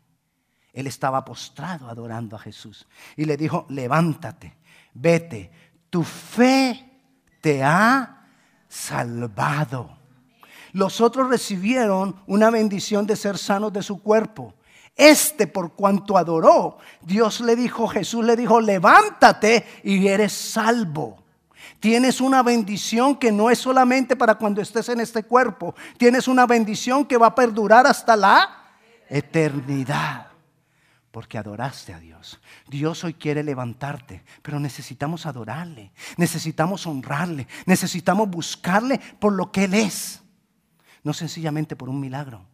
Él 0.75 0.87
estaba 0.87 1.23
postrado 1.23 1.89
adorando 1.89 2.35
a 2.35 2.39
Jesús. 2.39 2.85
Y 3.15 3.23
le 3.23 3.37
dijo, 3.37 3.65
levántate, 3.69 4.57
vete, 4.93 5.49
tu 5.89 6.03
fe 6.03 6.99
te 7.39 7.63
ha 7.63 8.27
salvado. 8.67 9.97
Los 10.73 10.99
otros 10.99 11.29
recibieron 11.29 12.21
una 12.27 12.49
bendición 12.49 13.07
de 13.07 13.15
ser 13.15 13.37
sanos 13.37 13.71
de 13.71 13.81
su 13.81 14.01
cuerpo. 14.01 14.53
Este, 14.97 15.47
por 15.47 15.75
cuanto 15.75 16.17
adoró, 16.17 16.77
Dios 17.01 17.39
le 17.39 17.55
dijo, 17.55 17.87
Jesús 17.87 18.25
le 18.25 18.35
dijo, 18.35 18.59
levántate 18.59 19.65
y 19.81 20.05
eres 20.07 20.33
salvo. 20.33 21.23
Tienes 21.79 22.19
una 22.19 22.43
bendición 22.43 23.15
que 23.15 23.31
no 23.31 23.49
es 23.49 23.59
solamente 23.59 24.17
para 24.17 24.35
cuando 24.35 24.61
estés 24.61 24.89
en 24.89 24.99
este 24.99 25.23
cuerpo. 25.23 25.73
Tienes 25.97 26.27
una 26.27 26.45
bendición 26.45 27.05
que 27.05 27.17
va 27.17 27.27
a 27.27 27.35
perdurar 27.35 27.87
hasta 27.87 28.17
la 28.17 28.49
eternidad. 29.07 30.34
Porque 31.15 31.37
adoraste 31.37 31.93
a 31.93 31.99
Dios. 32.01 32.41
Dios 32.67 33.05
hoy 33.05 33.13
quiere 33.13 33.41
levantarte, 33.41 34.25
pero 34.41 34.59
necesitamos 34.59 35.25
adorarle, 35.25 35.93
necesitamos 36.17 36.85
honrarle, 36.85 37.47
necesitamos 37.65 38.29
buscarle 38.29 38.99
por 39.17 39.31
lo 39.31 39.49
que 39.49 39.63
Él 39.63 39.75
es, 39.75 40.21
no 41.05 41.13
sencillamente 41.13 41.77
por 41.77 41.87
un 41.87 42.01
milagro. 42.01 42.45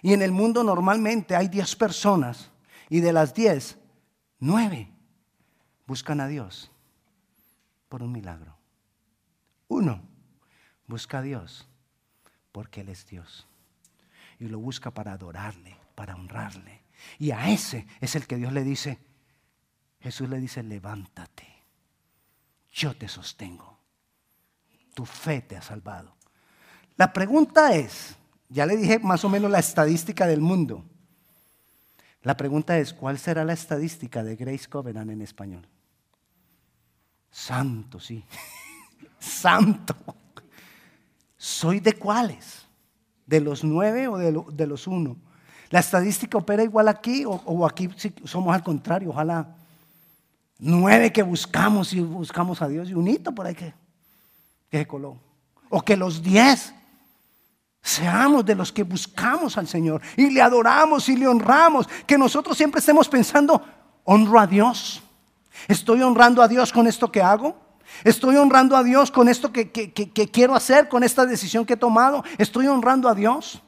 Y 0.00 0.14
en 0.14 0.22
el 0.22 0.32
mundo 0.32 0.64
normalmente 0.64 1.36
hay 1.36 1.48
10 1.48 1.76
personas 1.76 2.50
y 2.88 3.00
de 3.00 3.12
las 3.12 3.34
10, 3.34 3.76
9 4.38 4.90
buscan 5.86 6.22
a 6.22 6.28
Dios 6.28 6.70
por 7.90 8.02
un 8.02 8.10
milagro. 8.10 8.56
Uno 9.68 10.00
busca 10.86 11.18
a 11.18 11.22
Dios 11.22 11.68
porque 12.52 12.80
Él 12.80 12.88
es 12.88 13.06
Dios. 13.06 13.46
Y 14.38 14.48
lo 14.48 14.60
busca 14.60 14.92
para 14.92 15.12
adorarle, 15.12 15.76
para 15.94 16.14
honrarle. 16.14 16.85
Y 17.18 17.30
a 17.30 17.50
ese 17.50 17.86
es 18.00 18.14
el 18.16 18.26
que 18.26 18.36
Dios 18.36 18.52
le 18.52 18.64
dice, 18.64 18.98
Jesús 20.00 20.28
le 20.28 20.38
dice, 20.38 20.62
levántate, 20.62 21.46
yo 22.72 22.96
te 22.96 23.08
sostengo, 23.08 23.78
tu 24.94 25.04
fe 25.04 25.42
te 25.42 25.56
ha 25.56 25.62
salvado. 25.62 26.16
La 26.96 27.12
pregunta 27.12 27.74
es, 27.74 28.16
ya 28.48 28.66
le 28.66 28.76
dije 28.76 28.98
más 28.98 29.24
o 29.24 29.28
menos 29.28 29.50
la 29.50 29.58
estadística 29.58 30.26
del 30.26 30.40
mundo. 30.40 30.84
La 32.22 32.36
pregunta 32.36 32.78
es, 32.78 32.92
¿cuál 32.92 33.18
será 33.18 33.44
la 33.44 33.52
estadística 33.52 34.24
de 34.24 34.36
Grace 34.36 34.68
Covenant 34.68 35.10
en 35.10 35.22
español? 35.22 35.68
Santo, 37.30 38.00
sí. 38.00 38.24
Santo. 39.18 39.94
¿Soy 41.36 41.80
de 41.80 41.92
cuáles? 41.92 42.66
¿De 43.26 43.40
los 43.40 43.62
nueve 43.62 44.08
o 44.08 44.16
de, 44.16 44.66
los 44.66 44.86
uno? 44.86 45.16
¿La 45.70 45.80
estadística 45.80 46.38
opera 46.38 46.62
igual 46.62 46.88
aquí 46.88 47.24
o, 47.26 47.66
aquí 47.66 47.88
somos 48.24 48.54
al 48.54 48.62
contrario? 48.62 49.10
Ojalá 49.10 49.46
nueve 50.58 51.12
que 51.12 51.22
buscamos 51.22 51.92
y 51.92 52.00
buscamos 52.00 52.62
a 52.62 52.68
Dios 52.68 52.88
y 52.88 52.94
un 52.94 53.08
hito 53.08 53.32
por 53.32 53.46
ahí 53.46 53.54
que, 53.54 53.74
que 54.70 54.86
coló. 54.86 55.16
O 55.68 55.82
que 55.82 55.96
los 55.96 56.22
diez 56.22 56.72
Seamos 57.86 58.44
de 58.44 58.56
los 58.56 58.72
que 58.72 58.82
buscamos 58.82 59.56
al 59.56 59.68
Señor 59.68 60.00
y 60.16 60.28
le 60.30 60.42
adoramos 60.42 61.08
y 61.08 61.16
le 61.16 61.28
honramos. 61.28 61.88
Que 62.04 62.18
nosotros 62.18 62.56
siempre 62.56 62.80
estemos 62.80 63.08
pensando, 63.08 63.62
honro 64.02 64.40
a 64.40 64.46
Dios. 64.48 65.00
Estoy 65.68 66.02
honrando 66.02 66.42
a 66.42 66.48
Dios 66.48 66.72
con 66.72 66.88
esto 66.88 67.12
que 67.12 67.22
hago. 67.22 67.56
Estoy 68.02 68.34
honrando 68.38 68.76
a 68.76 68.82
Dios 68.82 69.12
con 69.12 69.28
esto 69.28 69.52
que, 69.52 69.70
quiero 69.70 70.56
hacer, 70.56 70.88
con 70.88 71.04
esta 71.04 71.26
decisión 71.26 71.64
que 71.64 71.74
he 71.74 71.76
tomado. 71.76 72.24
Estoy 72.38 72.66
honrando 72.66 73.08
a 73.08 73.14
Dios. 73.14 73.62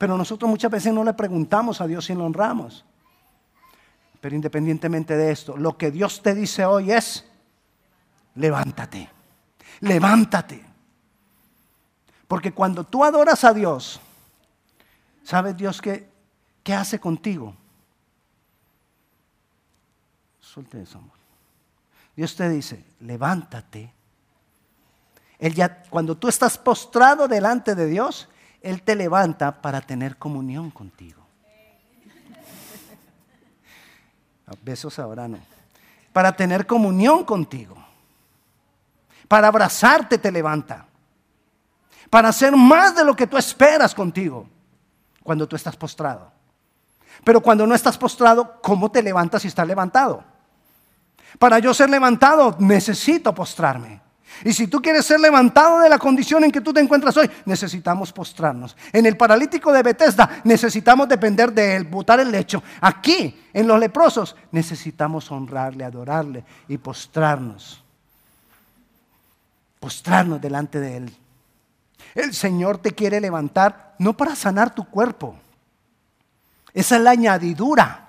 Pero 0.00 0.16
nosotros 0.16 0.48
muchas 0.50 0.70
veces 0.70 0.94
no 0.94 1.04
le 1.04 1.12
preguntamos 1.12 1.82
a 1.82 1.86
Dios 1.86 2.06
si 2.06 2.14
lo 2.14 2.24
honramos. 2.24 2.86
Pero 4.18 4.34
independientemente 4.34 5.14
de 5.14 5.30
esto, 5.30 5.58
lo 5.58 5.76
que 5.76 5.90
Dios 5.90 6.22
te 6.22 6.34
dice 6.34 6.64
hoy 6.64 6.90
es, 6.90 7.30
levántate, 8.34 9.10
levántate. 9.80 10.64
Porque 12.26 12.54
cuando 12.54 12.84
tú 12.84 13.04
adoras 13.04 13.44
a 13.44 13.52
Dios, 13.52 14.00
¿sabes 15.22 15.54
Dios 15.54 15.82
qué, 15.82 16.08
qué 16.62 16.72
hace 16.72 16.98
contigo? 16.98 17.54
Suelte 20.40 20.80
eso, 20.80 20.96
amor. 20.96 21.18
Dios 22.16 22.34
te 22.36 22.48
dice, 22.48 22.82
levántate. 23.00 23.92
Él 25.38 25.54
ya, 25.54 25.82
cuando 25.90 26.16
tú 26.16 26.26
estás 26.26 26.56
postrado 26.56 27.28
delante 27.28 27.74
de 27.74 27.84
Dios, 27.84 28.29
Él 28.62 28.82
te 28.82 28.94
levanta 28.94 29.62
para 29.62 29.80
tener 29.80 30.16
comunión 30.16 30.70
contigo. 30.70 31.20
Besos 34.62 34.98
ahora 34.98 35.28
no. 35.28 35.38
Para 36.12 36.32
tener 36.32 36.66
comunión 36.66 37.24
contigo. 37.24 37.76
Para 39.28 39.48
abrazarte 39.48 40.18
te 40.18 40.32
levanta. 40.32 40.86
Para 42.10 42.30
hacer 42.30 42.56
más 42.56 42.94
de 42.96 43.04
lo 43.04 43.14
que 43.14 43.26
tú 43.26 43.36
esperas 43.36 43.94
contigo 43.94 44.48
cuando 45.22 45.46
tú 45.46 45.54
estás 45.54 45.76
postrado. 45.76 46.32
Pero 47.24 47.40
cuando 47.40 47.66
no 47.66 47.74
estás 47.74 47.96
postrado, 47.96 48.60
¿cómo 48.60 48.90
te 48.90 49.02
levantas 49.02 49.42
si 49.42 49.48
estás 49.48 49.66
levantado? 49.66 50.24
Para 51.38 51.58
yo 51.58 51.72
ser 51.72 51.88
levantado 51.88 52.56
necesito 52.58 53.34
postrarme. 53.34 54.00
Y 54.44 54.52
si 54.52 54.66
tú 54.66 54.80
quieres 54.80 55.04
ser 55.04 55.20
levantado 55.20 55.80
de 55.80 55.88
la 55.88 55.98
condición 55.98 56.44
en 56.44 56.50
que 56.50 56.60
tú 56.60 56.72
te 56.72 56.80
encuentras 56.80 57.16
hoy, 57.16 57.30
necesitamos 57.44 58.12
postrarnos. 58.12 58.76
En 58.92 59.04
el 59.06 59.16
paralítico 59.16 59.72
de 59.72 59.82
Bethesda 59.82 60.40
necesitamos 60.44 61.08
depender 61.08 61.52
de 61.52 61.76
él, 61.76 61.84
botar 61.84 62.20
el 62.20 62.30
lecho. 62.30 62.62
Aquí, 62.80 63.48
en 63.52 63.66
los 63.66 63.78
leprosos, 63.78 64.36
necesitamos 64.52 65.30
honrarle, 65.30 65.84
adorarle 65.84 66.44
y 66.68 66.78
postrarnos. 66.78 67.82
Postrarnos 69.78 70.40
delante 70.40 70.80
de 70.80 70.96
él. 70.96 71.16
El 72.14 72.34
Señor 72.34 72.78
te 72.78 72.92
quiere 72.92 73.20
levantar 73.20 73.94
no 73.98 74.16
para 74.16 74.34
sanar 74.34 74.74
tu 74.74 74.84
cuerpo. 74.84 75.36
Esa 76.72 76.96
es 76.96 77.02
la 77.02 77.10
añadidura. 77.10 78.08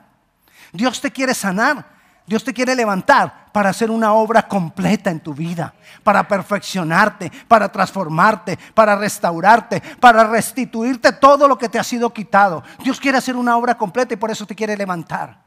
Dios 0.72 1.02
te 1.02 1.12
quiere 1.12 1.34
sanar 1.34 2.01
Dios 2.26 2.44
te 2.44 2.54
quiere 2.54 2.76
levantar 2.76 3.52
para 3.52 3.70
hacer 3.70 3.92
una 3.92 4.14
obra 4.14 4.48
completa 4.48 5.10
en 5.10 5.20
tu 5.20 5.34
vida, 5.34 5.74
para 6.04 6.28
perfeccionarte, 6.28 7.32
para 7.48 7.72
transformarte, 7.72 8.58
para 8.74 8.96
restaurarte, 8.96 9.82
para 10.00 10.24
restituirte 10.26 11.12
todo 11.14 11.48
lo 11.48 11.58
que 11.58 11.68
te 11.68 11.80
ha 11.80 11.84
sido 11.84 12.14
quitado. 12.14 12.64
Dios 12.84 13.00
quiere 13.00 13.18
hacer 13.18 13.36
una 13.36 13.58
obra 13.58 13.78
completa 13.78 14.14
y 14.14 14.18
por 14.18 14.32
eso 14.32 14.46
te 14.46 14.56
quiere 14.56 14.78
levantar. 14.78 15.42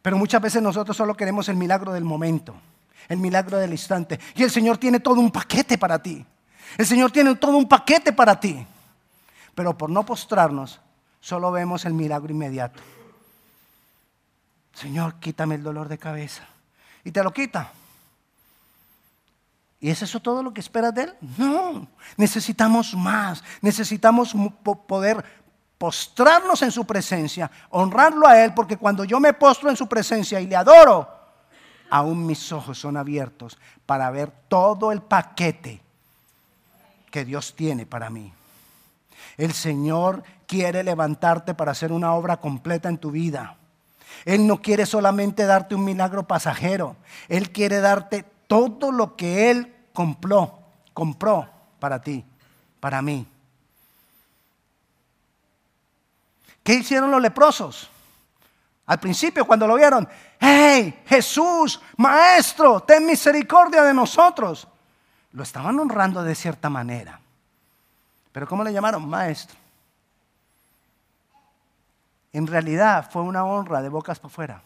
Pero 0.00 0.16
muchas 0.16 0.40
veces 0.40 0.62
nosotros 0.62 0.96
solo 0.96 1.14
queremos 1.14 1.48
el 1.48 1.56
milagro 1.56 1.92
del 1.92 2.04
momento, 2.04 2.54
el 3.08 3.18
milagro 3.18 3.58
del 3.58 3.72
instante. 3.72 4.18
Y 4.36 4.42
el 4.42 4.50
Señor 4.50 4.78
tiene 4.78 5.00
todo 5.00 5.20
un 5.20 5.30
paquete 5.30 5.76
para 5.76 6.02
ti. 6.02 6.24
El 6.78 6.86
Señor 6.86 7.10
tiene 7.10 7.34
todo 7.34 7.56
un 7.56 7.68
paquete 7.68 8.12
para 8.12 8.38
ti. 8.38 8.66
Pero 9.54 9.76
por 9.76 9.90
no 9.90 10.06
postrarnos, 10.06 10.80
solo 11.20 11.50
vemos 11.50 11.84
el 11.84 11.92
milagro 11.92 12.32
inmediato. 12.32 12.80
Señor, 14.78 15.16
quítame 15.18 15.56
el 15.56 15.64
dolor 15.64 15.88
de 15.88 15.98
cabeza. 15.98 16.44
Y 17.02 17.10
te 17.10 17.22
lo 17.24 17.32
quita. 17.32 17.72
¿Y 19.80 19.90
es 19.90 20.02
eso 20.02 20.20
todo 20.20 20.40
lo 20.40 20.54
que 20.54 20.60
esperas 20.60 20.94
de 20.94 21.02
Él? 21.02 21.14
No, 21.36 21.88
necesitamos 22.16 22.94
más. 22.94 23.42
Necesitamos 23.60 24.34
poder 24.86 25.24
postrarnos 25.78 26.62
en 26.62 26.70
su 26.70 26.84
presencia, 26.86 27.50
honrarlo 27.70 28.28
a 28.28 28.40
Él, 28.44 28.54
porque 28.54 28.76
cuando 28.76 29.02
yo 29.02 29.18
me 29.18 29.32
postro 29.32 29.68
en 29.68 29.76
su 29.76 29.88
presencia 29.88 30.40
y 30.40 30.46
le 30.46 30.54
adoro, 30.54 31.08
aún 31.90 32.24
mis 32.24 32.52
ojos 32.52 32.78
son 32.78 32.96
abiertos 32.96 33.58
para 33.84 34.08
ver 34.12 34.30
todo 34.46 34.92
el 34.92 35.02
paquete 35.02 35.80
que 37.10 37.24
Dios 37.24 37.54
tiene 37.56 37.84
para 37.84 38.10
mí. 38.10 38.32
El 39.36 39.52
Señor 39.52 40.22
quiere 40.46 40.84
levantarte 40.84 41.54
para 41.54 41.72
hacer 41.72 41.90
una 41.90 42.14
obra 42.14 42.36
completa 42.36 42.88
en 42.88 42.98
tu 42.98 43.10
vida. 43.10 43.56
Él 44.24 44.46
no 44.46 44.60
quiere 44.60 44.86
solamente 44.86 45.46
darte 45.46 45.74
un 45.74 45.84
milagro 45.84 46.26
pasajero. 46.26 46.96
Él 47.28 47.50
quiere 47.50 47.80
darte 47.80 48.24
todo 48.46 48.92
lo 48.92 49.16
que 49.16 49.50
Él 49.50 49.74
compró, 49.92 50.58
compró 50.92 51.48
para 51.78 52.00
ti, 52.00 52.24
para 52.80 53.02
mí. 53.02 53.26
¿Qué 56.62 56.74
hicieron 56.74 57.10
los 57.10 57.22
leprosos? 57.22 57.90
Al 58.86 58.98
principio 59.00 59.46
cuando 59.46 59.66
lo 59.66 59.74
vieron, 59.76 60.08
hey, 60.40 61.02
Jesús, 61.06 61.80
Maestro, 61.96 62.80
ten 62.80 63.06
misericordia 63.06 63.82
de 63.82 63.94
nosotros. 63.94 64.66
Lo 65.32 65.42
estaban 65.42 65.78
honrando 65.78 66.22
de 66.22 66.34
cierta 66.34 66.70
manera. 66.70 67.20
Pero 68.32 68.46
¿cómo 68.46 68.64
le 68.64 68.72
llamaron? 68.72 69.08
Maestro 69.08 69.67
en 72.32 72.46
realidad 72.46 73.10
fue 73.10 73.22
una 73.22 73.44
honra 73.44 73.82
de 73.82 73.88
bocas 73.88 74.18
para 74.18 74.32
afuera. 74.32 74.62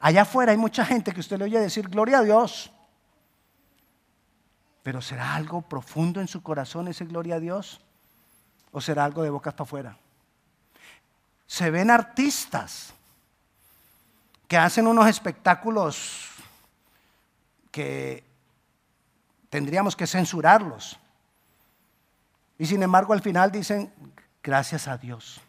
Allá 0.00 0.22
afuera 0.22 0.52
hay 0.52 0.58
mucha 0.58 0.84
gente 0.84 1.12
que 1.12 1.20
usted 1.20 1.38
le 1.38 1.44
oye 1.44 1.60
decir 1.60 1.88
gloria 1.88 2.18
a 2.18 2.22
Dios. 2.22 2.70
Pero 4.82 5.00
¿será 5.00 5.34
algo 5.34 5.62
profundo 5.62 6.20
en 6.20 6.28
su 6.28 6.42
corazón 6.42 6.88
ese 6.88 7.06
gloria 7.06 7.36
a 7.36 7.40
Dios? 7.40 7.80
¿O 8.70 8.80
será 8.80 9.04
algo 9.04 9.22
de 9.22 9.30
bocas 9.30 9.54
para 9.54 9.64
afuera? 9.64 9.98
Se 11.46 11.70
ven 11.70 11.90
artistas 11.90 12.92
que 14.46 14.58
hacen 14.58 14.86
unos 14.86 15.06
espectáculos 15.06 16.28
que 17.70 18.24
tendríamos 19.48 19.96
que 19.96 20.06
censurarlos. 20.06 20.98
Y 22.58 22.66
sin 22.66 22.82
embargo 22.82 23.12
al 23.12 23.22
final 23.22 23.50
dicen, 23.50 23.92
gracias 24.42 24.86
a 24.86 24.98
Dios. 24.98 25.40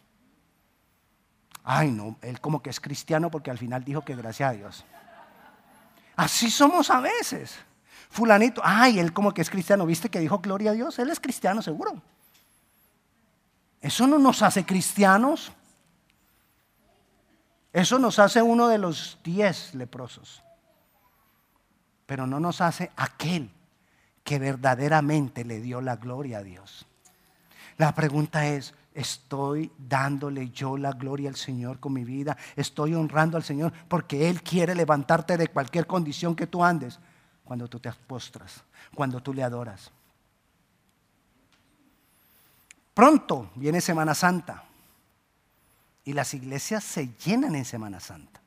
Ay, 1.67 1.89
no, 1.89 2.15
él 2.21 2.39
como 2.39 2.61
que 2.61 2.69
es 2.69 2.79
cristiano 2.79 3.31
porque 3.31 3.49
al 3.49 3.57
final 3.57 3.83
dijo 3.83 4.05
que 4.05 4.15
gracias 4.15 4.51
a 4.51 4.53
Dios. 4.53 4.85
Así 6.15 6.51
somos 6.51 6.91
a 6.91 6.99
veces. 6.99 7.55
Fulanito, 8.11 8.61
ay, 8.63 8.99
él 8.99 9.11
como 9.11 9.33
que 9.33 9.41
es 9.41 9.49
cristiano, 9.49 9.85
¿viste 9.85 10.09
que 10.09 10.19
dijo 10.19 10.39
gloria 10.39 10.71
a 10.71 10.73
Dios? 10.75 10.99
Él 10.99 11.09
es 11.09 11.19
cristiano 11.19 11.63
seguro. 11.63 12.01
Eso 13.81 14.05
no 14.05 14.19
nos 14.19 14.43
hace 14.43 14.63
cristianos. 14.63 15.51
Eso 17.73 17.97
nos 17.97 18.19
hace 18.19 18.43
uno 18.43 18.67
de 18.67 18.77
los 18.77 19.19
diez 19.23 19.73
leprosos. 19.73 20.43
Pero 22.05 22.27
no 22.27 22.39
nos 22.39 22.61
hace 22.61 22.91
aquel 22.95 23.49
que 24.23 24.37
verdaderamente 24.37 25.43
le 25.43 25.59
dio 25.59 25.81
la 25.81 25.95
gloria 25.95 26.37
a 26.37 26.43
Dios. 26.43 26.85
La 27.77 27.93
pregunta 27.93 28.47
es, 28.47 28.73
¿estoy 28.95 29.71
dándole 29.77 30.49
yo 30.49 30.77
la 30.77 30.93
gloria 30.93 31.29
al 31.29 31.35
Señor 31.35 31.79
con 31.79 31.93
mi 31.93 32.03
vida? 32.03 32.35
¿Estoy 32.55 32.95
honrando 32.95 33.37
al 33.37 33.43
Señor 33.43 33.71
porque 33.87 34.29
Él 34.29 34.41
quiere 34.41 34.73
levantarte 34.73 35.37
de 35.37 35.49
cualquier 35.49 35.85
condición 35.85 36.35
que 36.35 36.47
tú 36.47 36.63
andes? 36.63 36.97
Cuando 37.43 37.67
tú 37.67 37.79
te 37.79 37.91
postras, 37.91 38.63
cuando 38.95 39.21
tú 39.21 39.33
le 39.33 39.43
adoras. 39.43 39.91
Pronto 42.93 43.51
viene 43.55 43.81
Semana 43.81 44.15
Santa 44.15 44.63
y 46.05 46.13
las 46.13 46.33
iglesias 46.33 46.83
se 46.83 47.09
llenan 47.25 47.55
en 47.55 47.65
Semana 47.65 47.99
Santa. 47.99 48.41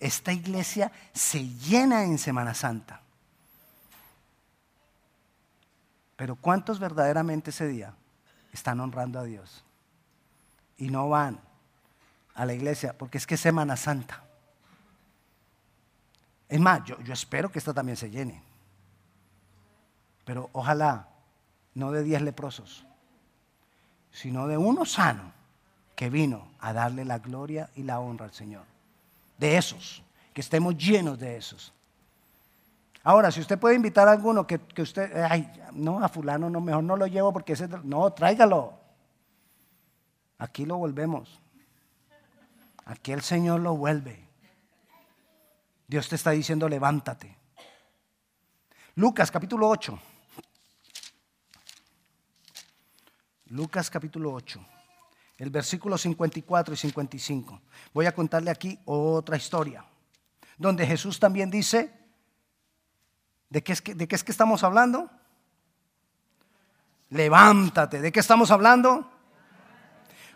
Esta 0.00 0.32
iglesia 0.32 0.90
se 1.12 1.46
llena 1.46 2.04
en 2.04 2.18
Semana 2.18 2.54
Santa. 2.54 3.02
Pero 6.16 6.36
¿cuántos 6.36 6.78
verdaderamente 6.78 7.50
ese 7.50 7.66
día 7.66 7.94
están 8.52 8.80
honrando 8.80 9.18
a 9.18 9.24
Dios? 9.24 9.63
Y 10.78 10.88
no 10.88 11.08
van 11.08 11.40
a 12.34 12.44
la 12.44 12.54
iglesia 12.54 12.96
porque 12.96 13.18
es 13.18 13.26
que 13.26 13.34
es 13.34 13.40
Semana 13.40 13.76
Santa. 13.76 14.24
Es 16.48 16.60
más, 16.60 16.84
yo, 16.84 16.96
espero 17.12 17.50
que 17.50 17.58
esta 17.58 17.72
también 17.72 17.96
se 17.96 18.10
llene. 18.10 18.42
Pero 20.24 20.50
ojalá 20.52 21.08
no 21.74 21.90
de 21.90 22.02
diez 22.02 22.22
leprosos, 22.22 22.86
sino 24.12 24.46
de 24.46 24.56
uno 24.56 24.84
sano 24.84 25.32
que 25.96 26.10
vino 26.10 26.48
a 26.60 26.72
darle 26.72 27.04
la 27.04 27.18
gloria 27.18 27.70
y 27.74 27.82
la 27.82 28.00
honra 28.00 28.26
al 28.26 28.32
Señor. 28.32 28.64
De 29.38 29.56
esos, 29.56 30.02
que 30.32 30.40
estemos 30.40 30.76
llenos 30.76 31.18
de 31.18 31.36
esos. 31.36 31.72
Ahora, 33.02 33.30
si 33.30 33.40
usted 33.40 33.58
puede 33.58 33.74
invitar 33.74 34.08
a 34.08 34.12
alguno 34.12 34.46
que, 34.46 34.60
usted, 34.78 35.24
ay, 35.28 35.50
no, 35.72 36.02
a 36.02 36.08
fulano 36.08 36.48
no, 36.48 36.60
mejor 36.60 36.84
no 36.84 36.96
lo 36.96 37.06
llevo 37.06 37.32
porque 37.32 37.52
ese, 37.52 37.68
no, 37.82 38.10
tráigalo. 38.12 38.83
Aquí 40.38 40.66
lo 40.66 40.76
volvemos. 40.76 41.40
Aquí 42.84 43.12
el 43.12 43.22
Señor 43.22 43.60
lo 43.60 43.76
vuelve. 43.76 44.28
Dios 45.86 46.08
te 46.08 46.16
está 46.16 46.30
diciendo, 46.30 46.68
levántate. 46.68 47.36
Lucas 48.96 49.30
capítulo 49.30 49.68
8. 49.68 49.98
Lucas 53.54 53.88
capítulo 53.88 54.32
8, 54.32 54.60
el 55.38 55.48
versículo 55.50 55.96
54 55.96 56.74
y 56.74 56.76
55. 56.76 57.60
Voy 57.92 58.06
a 58.06 58.12
contarle 58.12 58.50
aquí 58.50 58.80
otra 58.84 59.36
historia, 59.36 59.84
donde 60.58 60.84
Jesús 60.84 61.20
también 61.20 61.50
dice, 61.50 61.92
¿de 63.50 63.62
qué 63.62 63.72
es 63.72 63.80
que, 63.80 63.94
de 63.94 64.08
qué 64.08 64.16
es 64.16 64.24
que 64.24 64.32
estamos 64.32 64.64
hablando? 64.64 65.08
Levántate, 67.10 68.00
¿de 68.00 68.10
qué 68.10 68.18
estamos 68.18 68.50
hablando? 68.50 69.08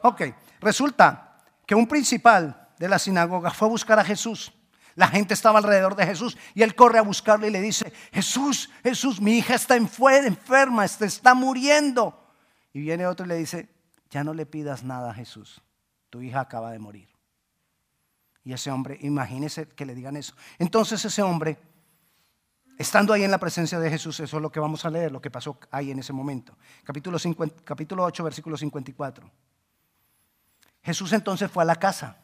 Ok, 0.02 0.22
resulta 0.60 1.40
que 1.66 1.74
un 1.74 1.86
principal 1.86 2.68
de 2.78 2.88
la 2.88 2.98
sinagoga 2.98 3.50
fue 3.50 3.68
a 3.68 3.70
buscar 3.70 3.98
a 3.98 4.04
Jesús. 4.04 4.52
La 4.94 5.06
gente 5.06 5.34
estaba 5.34 5.58
alrededor 5.58 5.94
de 5.94 6.06
Jesús 6.06 6.36
y 6.54 6.62
él 6.62 6.74
corre 6.74 6.98
a 6.98 7.02
buscarle 7.02 7.48
y 7.48 7.50
le 7.50 7.60
dice, 7.60 7.92
Jesús, 8.12 8.68
Jesús, 8.82 9.20
mi 9.20 9.38
hija 9.38 9.54
está 9.54 9.76
enferma, 9.76 10.84
está 10.84 11.34
muriendo. 11.34 12.26
Y 12.72 12.80
viene 12.80 13.06
otro 13.06 13.24
y 13.26 13.28
le 13.28 13.36
dice, 13.36 13.68
ya 14.10 14.24
no 14.24 14.34
le 14.34 14.46
pidas 14.46 14.82
nada 14.82 15.10
a 15.10 15.14
Jesús, 15.14 15.62
tu 16.10 16.20
hija 16.20 16.40
acaba 16.40 16.72
de 16.72 16.78
morir. 16.78 17.08
Y 18.42 18.52
ese 18.52 18.70
hombre, 18.70 18.98
imagínese 19.02 19.68
que 19.68 19.84
le 19.84 19.94
digan 19.94 20.16
eso. 20.16 20.34
Entonces 20.58 21.04
ese 21.04 21.22
hombre, 21.22 21.58
estando 22.78 23.12
ahí 23.12 23.22
en 23.22 23.30
la 23.30 23.38
presencia 23.38 23.78
de 23.78 23.90
Jesús, 23.90 24.18
eso 24.20 24.36
es 24.38 24.42
lo 24.42 24.50
que 24.50 24.58
vamos 24.58 24.84
a 24.84 24.90
leer, 24.90 25.12
lo 25.12 25.20
que 25.20 25.30
pasó 25.30 25.60
ahí 25.70 25.90
en 25.90 25.98
ese 25.98 26.12
momento. 26.12 26.56
Capítulo, 26.82 27.18
capítulo 27.62 28.04
8, 28.04 28.24
versículo 28.24 28.56
54. 28.56 29.30
Jesús 30.88 31.12
entonces 31.12 31.50
fue 31.50 31.64
a 31.64 31.66
la 31.66 31.76
casa 31.76 32.16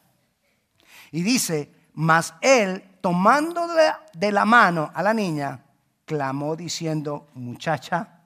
y 1.11 1.21
dice, 1.21 1.71
mas 1.93 2.33
él, 2.41 2.97
tomando 2.99 3.67
de 4.11 4.31
la 4.31 4.43
mano 4.43 4.89
a 4.95 5.03
la 5.03 5.13
niña, 5.13 5.63
clamó 6.03 6.55
diciendo, 6.55 7.27
muchacha, 7.35 8.23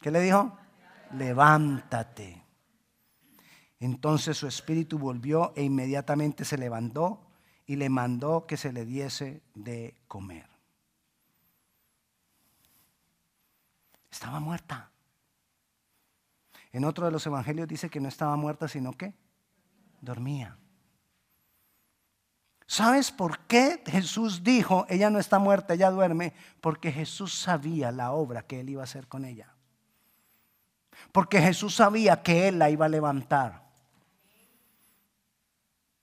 ¿qué 0.00 0.10
le 0.10 0.20
dijo? 0.20 0.56
levántate. 1.12 2.42
Entonces 3.78 4.38
su 4.38 4.46
espíritu 4.46 4.98
volvió 4.98 5.52
e 5.54 5.64
inmediatamente 5.64 6.46
se 6.46 6.56
levantó 6.56 7.20
y 7.66 7.76
le 7.76 7.90
mandó 7.90 8.46
que 8.46 8.56
se 8.56 8.72
le 8.72 8.86
diese 8.86 9.42
de 9.54 10.00
comer. 10.08 10.48
Estaba 14.10 14.40
muerta. 14.40 14.90
En 16.72 16.86
otro 16.86 17.04
de 17.04 17.12
los 17.12 17.26
evangelios 17.26 17.68
dice 17.68 17.90
que 17.90 18.00
no 18.00 18.08
estaba 18.08 18.34
muerta, 18.36 18.66
sino 18.66 18.92
que 18.92 19.25
dormía. 20.06 20.56
¿Sabes 22.66 23.12
por 23.12 23.40
qué 23.40 23.82
Jesús 23.86 24.42
dijo, 24.42 24.86
ella 24.88 25.10
no 25.10 25.18
está 25.18 25.38
muerta, 25.38 25.74
ella 25.74 25.90
duerme? 25.90 26.32
Porque 26.62 26.90
Jesús 26.90 27.34
sabía 27.34 27.92
la 27.92 28.12
obra 28.12 28.42
que 28.42 28.60
él 28.60 28.70
iba 28.70 28.80
a 28.80 28.84
hacer 28.84 29.06
con 29.06 29.26
ella. 29.26 29.56
Porque 31.12 31.40
Jesús 31.40 31.74
sabía 31.74 32.22
que 32.22 32.48
Él 32.48 32.58
la 32.58 32.70
iba 32.70 32.86
a 32.86 32.90
levantar. 32.90 33.64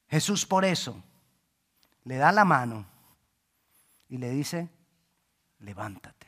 Jesús 0.07 0.45
por 0.45 0.63
eso 0.63 1.03
le 2.03 2.17
da 2.17 2.31
la 2.31 2.45
mano 2.45 2.85
y 4.09 4.17
le 4.17 4.29
dice, 4.29 4.69
levántate. 5.59 6.27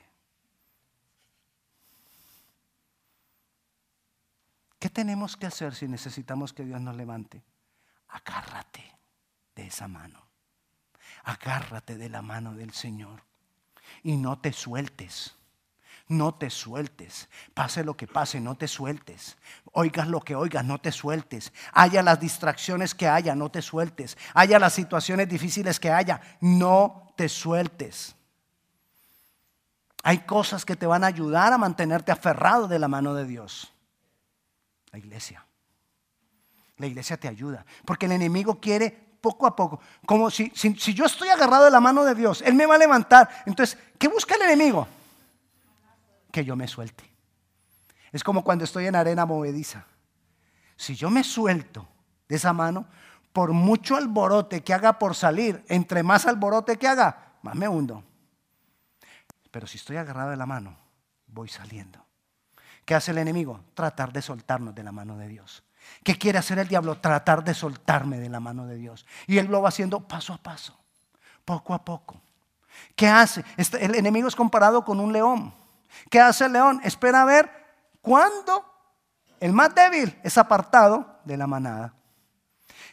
¿Qué 4.80 4.90
tenemos 4.90 5.36
que 5.38 5.48
hacer 5.48 5.74
si 5.76 5.88
necesitamos 5.88 6.54
que 6.54 6.64
Dios 6.64 6.82
nos 6.82 6.96
levante? 6.96 7.44
Agárrate 8.16 8.98
de 9.56 9.68
esa 9.68 9.88
mano. 9.88 10.26
Agárrate 11.24 11.98
de 11.98 12.10
la 12.10 12.22
mano 12.22 12.54
del 12.54 12.74
Señor 12.74 13.24
y 14.04 14.18
no 14.18 14.40
te 14.40 14.54
sueltes 14.54 15.36
no 16.08 16.36
te 16.36 16.50
sueltes. 16.50 17.30
Pase 17.54 17.84
lo 17.84 17.98
que 17.98 18.08
pase, 18.08 18.40
no 18.40 18.56
te 18.56 18.68
sueltes. 18.68 19.38
Oigas 19.72 20.08
lo 20.08 20.22
que 20.22 20.36
oigas, 20.36 20.64
no 20.64 20.80
te 20.80 20.92
sueltes. 20.92 21.52
Haya 21.74 22.04
las 22.04 22.20
distracciones 22.20 22.94
que 22.94 23.08
haya, 23.08 23.36
no 23.36 23.50
te 23.50 23.62
sueltes. 23.62 24.18
Haya 24.34 24.60
las 24.60 24.74
situaciones 24.74 25.28
difíciles 25.28 25.80
que 25.80 25.92
haya, 25.92 26.22
no 26.42 27.14
te 27.16 27.30
sueltes. 27.30 28.16
Hay 30.04 30.20
cosas 30.20 30.66
que 30.66 30.76
te 30.76 30.86
van 30.86 31.04
a 31.04 31.08
ayudar 31.08 31.52
a 31.52 31.58
mantenerte 31.58 32.12
aferrado 32.12 32.68
de 32.68 32.78
la 32.78 32.88
mano 32.88 33.16
de 33.16 33.26
Dios. 33.26 33.74
La 34.92 35.00
iglesia. 35.00 35.45
La 36.78 36.88
iglesia 36.88 37.18
te 37.18 37.28
ayuda. 37.28 37.66
Porque 37.86 38.06
el 38.06 38.14
enemigo 38.14 38.60
quiere 38.60 38.90
poco 39.22 39.48
a 39.48 39.56
poco. 39.56 39.80
Como 40.06 40.30
si, 40.30 40.52
si, 40.56 40.94
yo 40.94 41.06
estoy 41.06 41.30
agarrado 41.30 41.66
de 41.66 41.72
la 41.72 41.80
mano 41.80 42.04
de 42.04 42.16
Dios, 42.16 42.42
Él 42.42 42.54
me 42.54 42.66
va 42.66 42.76
a 42.76 42.80
levantar. 42.80 43.30
Entonces, 43.46 43.78
¿qué 43.98 44.08
busca 44.08 44.36
el 44.36 44.44
enemigo? 44.44 44.88
que 46.36 46.44
yo 46.44 46.58
me 46.58 46.68
suelte. 46.68 47.10
Es 48.12 48.22
como 48.22 48.44
cuando 48.44 48.66
estoy 48.66 48.88
en 48.88 48.96
arena 48.98 49.26
movediza. 49.26 49.86
Si 50.76 50.94
yo 50.94 51.10
me 51.10 51.24
suelto 51.24 51.88
de 52.28 52.36
esa 52.36 52.52
mano, 52.52 52.88
por 53.32 53.54
mucho 53.54 53.96
alborote 53.96 54.62
que 54.62 54.74
haga 54.74 55.00
por 55.00 55.16
salir, 55.16 55.64
entre 55.70 56.04
más 56.04 56.26
alborote 56.26 56.76
que 56.76 56.90
haga, 56.90 57.38
más 57.42 57.56
me 57.56 57.70
hundo. 57.70 58.04
Pero 59.50 59.66
si 59.66 59.78
estoy 59.78 59.96
agarrado 59.96 60.32
de 60.32 60.36
la 60.36 60.46
mano, 60.46 60.78
voy 61.28 61.48
saliendo. 61.48 62.06
¿Qué 62.84 62.96
hace 62.96 63.12
el 63.12 63.20
enemigo? 63.20 63.64
Tratar 63.74 64.12
de 64.12 64.22
soltarnos 64.22 64.76
de 64.76 64.84
la 64.84 64.92
mano 64.92 65.18
de 65.18 65.30
Dios. 65.30 65.64
¿Qué 66.04 66.18
quiere 66.18 66.38
hacer 66.38 66.60
el 66.60 66.68
diablo? 66.68 67.00
Tratar 67.00 67.44
de 67.44 67.54
soltarme 67.54 68.20
de 68.20 68.30
la 68.30 68.40
mano 68.40 68.66
de 68.68 68.76
Dios. 68.76 69.06
Y 69.28 69.38
él 69.38 69.48
lo 69.48 69.62
va 69.62 69.70
haciendo 69.70 70.08
paso 70.08 70.34
a 70.34 70.38
paso, 70.38 70.78
poco 71.44 71.74
a 71.74 71.84
poco. 71.84 72.22
¿Qué 72.96 73.08
hace? 73.08 73.44
Este, 73.58 73.84
el 73.84 73.96
enemigo 73.96 74.28
es 74.28 74.36
comparado 74.36 74.86
con 74.86 75.00
un 75.00 75.12
león. 75.12 75.54
¿Qué 76.10 76.20
hace 76.20 76.46
el 76.46 76.54
león? 76.54 76.82
Espera 76.84 77.22
a 77.22 77.26
ver 77.26 77.50
cuándo 78.02 78.66
el 79.40 79.54
más 79.54 79.74
débil 79.74 80.18
es 80.24 80.38
apartado 80.38 81.20
de 81.24 81.38
la 81.38 81.48
manada. 81.48 81.94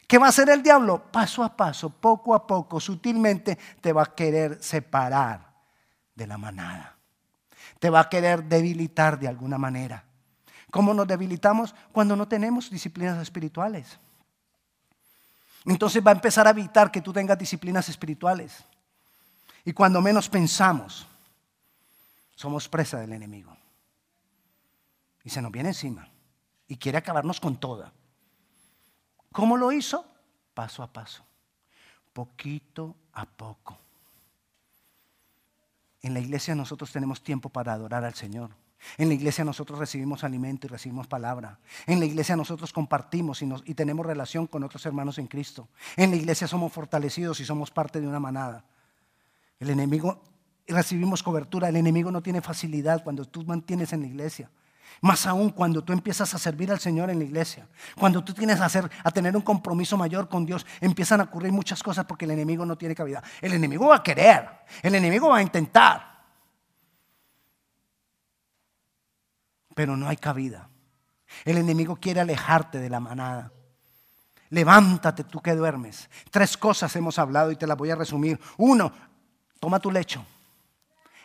¿Qué 0.07 0.19
va 0.19 0.27
a 0.27 0.29
hacer 0.31 0.51
el 0.51 0.63
diablo? 0.63 1.11
Paso 1.11 1.43
a 1.43 1.57
paso, 1.57 1.89
poco 1.89 2.35
a 2.35 2.47
poco, 2.47 2.81
sutilmente 2.81 3.59
te 3.81 3.93
va 3.93 4.03
a 4.03 4.15
querer 4.15 4.63
separar 4.63 5.53
de 6.15 6.27
la 6.27 6.37
manada. 6.37 6.97
Te 7.79 7.91
va 7.91 8.01
a 8.01 8.09
querer 8.09 8.45
debilitar 8.45 9.19
de 9.19 9.29
alguna 9.29 9.59
manera. 9.59 10.05
¿Cómo 10.73 10.95
nos 10.95 11.07
debilitamos? 11.07 11.75
Cuando 11.93 12.17
no 12.17 12.27
tenemos 12.27 12.71
disciplinas 12.71 13.21
espirituales. 13.21 13.99
Entonces 15.67 16.03
va 16.05 16.13
a 16.13 16.15
empezar 16.15 16.47
a 16.47 16.51
evitar 16.51 16.91
que 16.91 17.03
tú 17.03 17.13
tengas 17.13 17.39
disciplinas 17.39 17.91
espirituales. 17.91 18.65
Y 19.67 19.75
cuando 19.75 20.01
menos 20.01 20.31
pensamos, 20.31 21.07
somos 22.35 22.71
presa 22.71 22.99
del 22.99 23.13
enemigo. 23.13 23.55
Y 25.23 25.29
se 25.29 25.43
nos 25.43 25.53
viene 25.53 25.69
encima. 25.69 26.09
Y 26.67 26.79
quiere 26.79 26.97
acabarnos 26.97 27.39
con 27.39 27.59
toda. 27.59 27.93
¿Cómo 29.31 29.59
lo 29.59 29.73
hizo? 29.73 30.07
Paso 30.55 30.83
a 30.83 30.87
paso. 30.87 31.23
Poquito 32.15 32.97
a 33.13 33.27
poco. 33.27 33.77
En 36.01 36.15
la 36.15 36.21
iglesia 36.21 36.55
nosotros 36.55 36.91
tenemos 36.91 37.23
tiempo 37.23 37.51
para 37.51 37.75
adorar 37.75 38.07
al 38.07 38.15
Señor. 38.15 38.62
En 38.99 39.09
la 39.09 39.15
iglesia 39.15 39.45
nosotros 39.45 39.79
recibimos 39.79 40.25
alimento 40.25 40.67
y 40.67 40.71
recibimos 40.71 41.07
palabra. 41.07 41.59
En 41.87 42.01
la 42.01 42.07
iglesia 42.07 42.37
nosotros 42.37 42.73
compartimos 42.73 43.43
y, 43.43 43.75
tenemos 43.75 44.05
relación 44.05 44.47
con 44.47 44.65
otros 44.65 44.85
hermanos 44.87 45.19
en 45.19 45.27
Cristo. 45.27 45.69
En 45.97 46.11
la 46.11 46.17
iglesia 46.17 46.47
somos 46.47 46.73
fortalecidos 46.73 47.41
y 47.41 47.45
somos 47.45 47.71
parte 47.71 48.01
de 48.01 48.09
una 48.09 48.21
manada. 48.21 48.65
El 49.59 49.71
enemigo, 49.71 50.21
recibimos 50.67 51.23
cobertura. 51.23 51.69
El 51.69 51.77
enemigo 51.77 52.11
no 52.11 52.23
tiene 52.23 52.41
facilidad 52.41 53.03
cuando 53.03 53.25
tú 53.25 53.45
mantienes 53.45 53.93
en 53.93 54.01
la 54.01 54.07
iglesia. 54.09 54.51
Más 55.01 55.27
aún 55.27 55.51
cuando 55.51 55.83
tú 55.83 55.93
empiezas 55.93 56.35
a 56.35 56.39
servir 56.39 56.71
al 56.71 56.79
Señor 56.79 57.09
en 57.09 57.19
la 57.19 57.25
iglesia. 57.25 57.67
Cuando 57.99 58.23
tú 58.23 58.35
tienes 58.35 58.61
a, 58.61 58.67
hacer, 58.67 58.91
a 59.03 59.11
tener 59.11 59.35
un 59.35 59.43
compromiso 59.43 59.97
mayor 59.97 60.29
con 60.29 60.45
Dios, 60.45 60.67
empiezan 60.81 61.21
a 61.21 61.25
ocurrir 61.25 61.51
muchas 61.51 61.83
cosas 61.83 62.05
porque 62.05 62.25
el 62.25 62.33
enemigo 62.33 62.67
no 62.67 62.77
tiene 62.77 62.95
cabida. 62.95 63.23
El 63.41 63.55
enemigo 63.55 63.89
va 63.89 63.97
a 63.97 64.03
querer. 64.03 64.49
El 64.83 64.95
enemigo 64.95 65.29
va 65.29 65.39
a 65.39 65.43
intentar. 65.43 66.12
Pero 69.75 69.97
no 69.97 70.09
hay 70.09 70.17
cabida. 70.17 70.69
El 71.45 71.59
enemigo 71.59 71.97
quiere 71.97 72.21
alejarte 72.21 72.79
de 72.79 72.91
la 72.91 73.01
manada. 73.01 73.53
Levántate 74.51 75.25
tú 75.25 75.41
que 75.41 75.55
duermes. 75.55 76.11
Tres 76.31 76.57
cosas 76.57 76.95
hemos 76.97 77.19
hablado 77.19 77.51
y 77.51 77.57
te 77.57 77.67
las 77.67 77.77
voy 77.77 77.91
a 77.91 77.97
resumir. 77.97 78.39
Uno, 78.59 78.93
toma 79.59 79.81
tu 79.81 79.91
lecho. 79.91 80.25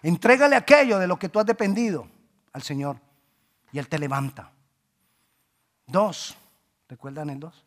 Entrégale 0.02 0.56
aquello 0.56 0.98
de 0.98 1.08
lo 1.08 1.20
que 1.20 1.30
tú 1.30 1.40
has 1.40 1.46
dependido 1.46 2.08
al 2.54 2.64
Señor 2.64 2.98
y 3.72 3.80
Él 3.80 3.88
te 3.90 4.00
levanta. 4.00 4.52
Dos, 5.86 6.38
¿recuerdan 6.88 7.30
el 7.30 7.40
dos? 7.40 7.66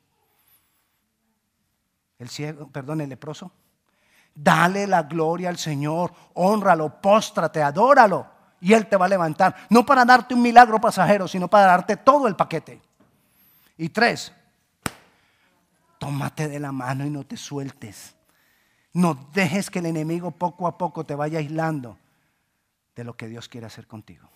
El 2.18 2.28
ciego, 2.28 2.68
perdón, 2.68 3.02
el 3.02 3.08
leproso. 3.10 3.52
Dale 4.34 4.86
la 4.86 5.02
gloria 5.02 5.48
al 5.48 5.58
Señor, 5.58 6.12
honralo, 6.34 7.00
póstrate, 7.00 7.62
adóralo 7.62 8.39
y 8.60 8.72
Él 8.74 8.86
te 8.86 8.96
va 8.96 9.06
a 9.06 9.08
levantar. 9.08 9.66
No 9.70 9.84
para 9.84 10.04
darte 10.04 10.34
un 10.34 10.42
milagro 10.42 10.80
pasajero, 10.80 11.26
sino 11.26 11.48
para 11.48 11.66
darte 11.66 11.96
todo 11.96 12.28
el 12.28 12.36
paquete. 12.36 12.80
Y 13.78 13.88
tres, 13.88 14.32
tómate 15.98 16.48
de 16.48 16.60
la 16.60 16.72
mano 16.72 17.06
y 17.06 17.10
no 17.10 17.24
te 17.24 17.36
sueltes. 17.36 18.14
No 18.92 19.14
dejes 19.32 19.70
que 19.70 19.78
el 19.78 19.86
enemigo 19.86 20.30
poco 20.32 20.66
a 20.66 20.76
poco 20.76 21.04
te 21.04 21.14
vaya 21.14 21.38
aislando 21.38 21.98
de 22.94 23.04
lo 23.04 23.16
que 23.16 23.28
Dios 23.28 23.48
quiere 23.48 23.66
hacer 23.66 23.86
contigo. 23.86 24.28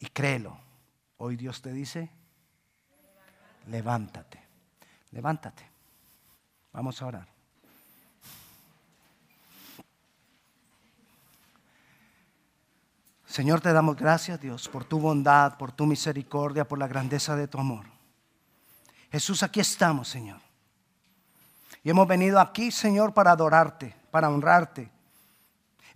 Y 0.00 0.06
créelo, 0.06 0.58
hoy 1.16 1.36
Dios 1.36 1.62
te 1.62 1.72
dice, 1.72 2.10
levántate, 3.68 4.42
levántate. 5.12 5.64
Vamos 6.72 7.00
a 7.00 7.06
orar. 7.06 7.33
Señor, 13.34 13.60
te 13.60 13.72
damos 13.72 13.96
gracias, 13.96 14.40
Dios, 14.40 14.68
por 14.68 14.84
tu 14.84 15.00
bondad, 15.00 15.58
por 15.58 15.72
tu 15.72 15.86
misericordia, 15.86 16.68
por 16.68 16.78
la 16.78 16.86
grandeza 16.86 17.34
de 17.34 17.48
tu 17.48 17.58
amor. 17.58 17.84
Jesús, 19.10 19.42
aquí 19.42 19.58
estamos, 19.58 20.06
Señor. 20.06 20.38
Y 21.82 21.90
hemos 21.90 22.06
venido 22.06 22.38
aquí, 22.38 22.70
Señor, 22.70 23.12
para 23.12 23.32
adorarte, 23.32 23.92
para 24.12 24.30
honrarte. 24.30 24.88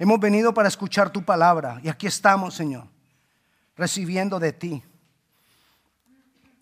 Hemos 0.00 0.18
venido 0.18 0.52
para 0.52 0.66
escuchar 0.66 1.10
tu 1.10 1.22
palabra. 1.22 1.80
Y 1.84 1.88
aquí 1.88 2.08
estamos, 2.08 2.54
Señor, 2.54 2.88
recibiendo 3.76 4.40
de 4.40 4.52
ti. 4.52 4.82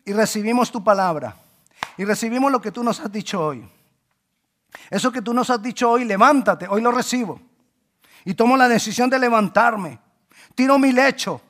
Y 0.05 0.13
recibimos 0.13 0.71
tu 0.71 0.85
palabra. 0.85 1.37
Y 1.97 2.05
recibimos 2.05 2.53
lo 2.53 2.61
que 2.61 2.71
tú 2.71 2.85
nos 2.85 3.01
has 3.01 3.11
dicho 3.11 3.43
hoy. 3.43 3.67
Eso 4.91 5.11
que 5.11 5.23
tú 5.23 5.33
nos 5.33 5.49
has 5.49 5.63
dicho 5.63 5.91
hoy, 5.91 6.05
levántate, 6.05 6.69
hoy 6.69 6.83
lo 6.83 6.93
recibo. 6.93 7.41
Y 8.27 8.35
tomo 8.35 8.59
la 8.59 8.69
decisión 8.69 9.09
de 9.09 9.19
levantarme 9.19 10.05
tiro 10.57 10.79
mi 10.79 10.91
lecho. 10.91 11.41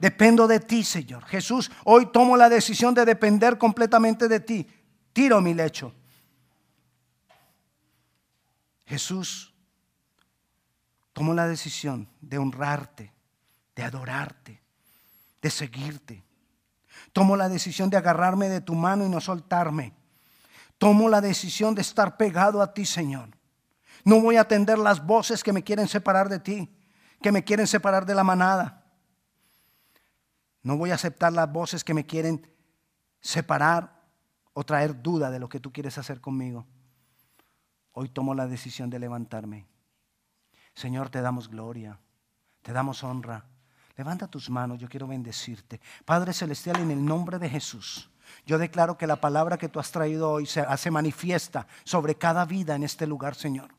Dependo 0.00 0.46
de 0.46 0.60
ti, 0.60 0.82
Señor. 0.82 1.24
Jesús, 1.24 1.70
hoy 1.84 2.06
tomo 2.06 2.36
la 2.36 2.48
decisión 2.48 2.92
de 2.92 3.04
depender 3.04 3.56
completamente 3.56 4.28
de 4.28 4.40
ti. 4.40 4.66
Tiro 5.12 5.40
mi 5.40 5.54
lecho. 5.54 5.94
Jesús, 8.84 9.54
tomo 11.12 11.32
la 11.32 11.46
decisión 11.46 12.08
de 12.20 12.38
honrarte, 12.38 13.12
de 13.74 13.82
adorarte, 13.82 14.60
de 15.40 15.50
seguirte. 15.50 16.22
Tomo 17.12 17.36
la 17.36 17.48
decisión 17.48 17.88
de 17.88 17.96
agarrarme 17.96 18.48
de 18.48 18.60
tu 18.60 18.74
mano 18.74 19.06
y 19.06 19.08
no 19.08 19.20
soltarme. 19.20 19.94
Tomo 20.76 21.08
la 21.08 21.22
decisión 21.22 21.74
de 21.74 21.80
estar 21.80 22.18
pegado 22.18 22.60
a 22.60 22.74
ti, 22.74 22.84
Señor. 22.84 23.30
No 24.04 24.20
voy 24.20 24.36
a 24.36 24.42
atender 24.42 24.78
las 24.78 25.04
voces 25.04 25.42
que 25.42 25.54
me 25.54 25.64
quieren 25.64 25.88
separar 25.88 26.28
de 26.28 26.38
ti 26.38 26.75
que 27.26 27.32
me 27.32 27.42
quieren 27.42 27.66
separar 27.66 28.06
de 28.06 28.14
la 28.14 28.22
manada. 28.22 28.84
No 30.62 30.76
voy 30.76 30.92
a 30.92 30.94
aceptar 30.94 31.32
las 31.32 31.50
voces 31.50 31.82
que 31.82 31.92
me 31.92 32.06
quieren 32.06 32.48
separar 33.20 34.00
o 34.52 34.62
traer 34.62 35.02
duda 35.02 35.32
de 35.32 35.40
lo 35.40 35.48
que 35.48 35.58
tú 35.58 35.72
quieres 35.72 35.98
hacer 35.98 36.20
conmigo. 36.20 36.68
Hoy 37.90 38.10
tomo 38.10 38.32
la 38.32 38.46
decisión 38.46 38.90
de 38.90 39.00
levantarme. 39.00 39.66
Señor, 40.72 41.10
te 41.10 41.20
damos 41.20 41.48
gloria, 41.48 41.98
te 42.62 42.72
damos 42.72 43.02
honra. 43.02 43.44
Levanta 43.96 44.28
tus 44.28 44.48
manos, 44.48 44.78
yo 44.78 44.88
quiero 44.88 45.08
bendecirte. 45.08 45.80
Padre 46.04 46.32
Celestial, 46.32 46.76
en 46.76 46.92
el 46.92 47.04
nombre 47.04 47.40
de 47.40 47.48
Jesús, 47.50 48.08
yo 48.46 48.56
declaro 48.56 48.96
que 48.96 49.08
la 49.08 49.20
palabra 49.20 49.58
que 49.58 49.68
tú 49.68 49.80
has 49.80 49.90
traído 49.90 50.30
hoy 50.30 50.46
se 50.46 50.60
hace 50.60 50.92
manifiesta 50.92 51.66
sobre 51.82 52.14
cada 52.14 52.44
vida 52.44 52.76
en 52.76 52.84
este 52.84 53.04
lugar, 53.04 53.34
Señor. 53.34 53.75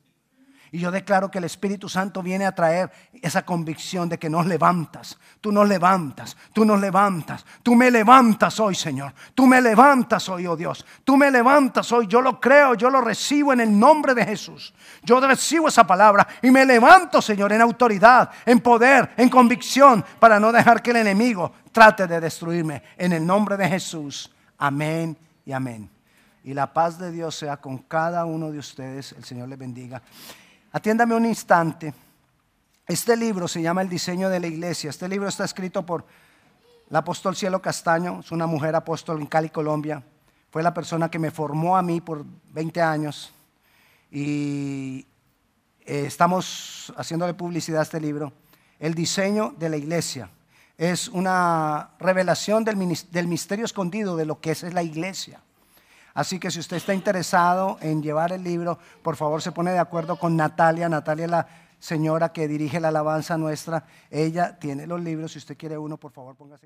Y 0.71 0.79
yo 0.79 0.91
declaro 0.91 1.31
que 1.31 1.37
el 1.37 1.45
Espíritu 1.45 1.87
Santo 1.87 2.21
viene 2.21 2.45
a 2.45 2.53
traer 2.53 2.91
esa 3.21 3.45
convicción 3.45 4.09
de 4.09 4.17
que 4.17 4.29
nos 4.29 4.45
levantas, 4.45 5.17
tú 5.39 5.51
nos 5.51 5.67
levantas, 5.67 6.35
tú 6.53 6.65
nos 6.65 6.79
levantas, 6.79 7.45
tú 7.63 7.73
me 7.73 7.89
levantas 7.89 8.59
hoy, 8.59 8.75
Señor, 8.75 9.13
tú 9.33 9.47
me 9.47 9.61
levantas 9.61 10.27
hoy, 10.29 10.45
oh 10.45 10.57
Dios, 10.57 10.85
tú 11.03 11.15
me 11.15 11.31
levantas 11.31 11.91
hoy, 11.91 12.07
yo 12.07 12.21
lo 12.21 12.39
creo, 12.39 12.73
yo 12.73 12.89
lo 12.89 12.99
recibo 12.99 13.53
en 13.53 13.61
el 13.61 13.79
nombre 13.79 14.13
de 14.13 14.25
Jesús. 14.25 14.73
Yo 15.03 15.19
recibo 15.21 15.69
esa 15.69 15.87
palabra 15.87 16.27
y 16.41 16.51
me 16.51 16.65
levanto, 16.65 17.21
Señor, 17.21 17.53
en 17.53 17.61
autoridad, 17.61 18.29
en 18.45 18.59
poder, 18.59 19.11
en 19.15 19.29
convicción, 19.29 20.03
para 20.19 20.39
no 20.39 20.51
dejar 20.51 20.81
que 20.81 20.91
el 20.91 20.97
enemigo 20.97 21.53
trate 21.71 22.07
de 22.07 22.19
destruirme. 22.19 22.83
En 22.97 23.13
el 23.13 23.25
nombre 23.25 23.55
de 23.55 23.69
Jesús, 23.69 24.29
amén 24.57 25.17
y 25.45 25.53
amén. 25.53 25.89
Y 26.43 26.53
la 26.53 26.71
paz 26.73 26.97
de 26.97 27.11
Dios 27.11 27.35
sea 27.35 27.57
con 27.57 27.77
cada 27.79 28.25
uno 28.25 28.51
de 28.51 28.59
ustedes. 28.59 29.11
El 29.13 29.25
Señor 29.25 29.49
les 29.49 29.59
bendiga. 29.59 30.01
Atiéndame 30.77 31.15
un 31.15 31.25
instante. 31.25 31.91
Este 32.85 33.17
libro 33.17 33.47
se 33.47 33.63
llama 33.63 33.81
El 33.81 33.89
diseño 33.89 34.29
de 34.29 34.39
la 34.39 34.45
iglesia. 34.45 34.91
Este 34.91 35.09
libro 35.09 35.27
está 35.27 35.43
escrito 35.43 35.83
por 35.83 36.05
la 36.89 36.99
apóstol 36.99 37.35
Cielo 37.35 37.59
Castaño, 37.63 38.19
es 38.19 38.31
una 38.31 38.45
mujer 38.45 38.75
apóstol 38.75 39.19
en 39.19 39.25
Cali, 39.25 39.49
Colombia. 39.49 40.03
Fue 40.51 40.61
la 40.61 40.75
persona 40.75 41.09
que 41.09 41.17
me 41.17 41.31
formó 41.31 41.77
a 41.77 41.81
mí 41.81 41.99
por 41.99 42.23
20 42.53 42.79
años. 42.79 43.33
Y 44.11 45.07
eh, 45.83 46.03
estamos 46.05 46.93
haciéndole 46.95 47.33
publicidad 47.33 47.79
a 47.79 47.83
este 47.83 47.99
libro. 47.99 48.31
El 48.77 48.93
diseño 48.93 49.55
de 49.57 49.69
la 49.69 49.77
iglesia. 49.77 50.29
Es 50.77 51.07
una 51.07 51.89
revelación 51.97 52.63
del, 52.63 52.77
del 53.09 53.27
misterio 53.27 53.65
escondido 53.65 54.15
de 54.15 54.27
lo 54.27 54.39
que 54.39 54.51
es 54.51 54.61
la 54.61 54.83
iglesia. 54.83 55.41
Así 56.17 56.39
que 56.39 56.49
si 56.49 56.59
usted 56.59 56.77
está 56.77 56.95
interesado 56.95 57.77
en 57.79 58.01
llevar 58.01 58.31
el 58.31 58.43
libro, 58.43 58.79
por 59.03 59.15
favor 59.15 59.39
se 59.39 59.51
pone 59.51 59.69
de 59.69 59.77
acuerdo 59.77 60.15
con 60.15 60.35
Natalia. 60.35 60.89
Natalia 60.89 61.25
es 61.25 61.29
la 61.29 61.47
señora 61.77 62.33
que 62.33 62.47
dirige 62.47 62.79
la 62.79 62.87
alabanza 62.87 63.37
nuestra. 63.37 63.85
Ella 64.09 64.57
tiene 64.57 64.87
los 64.87 64.99
libros. 64.99 65.33
Si 65.33 65.37
usted 65.37 65.55
quiere 65.55 65.77
uno, 65.77 65.97
por 65.97 66.11
favor 66.11 66.35
póngase. 66.35 66.65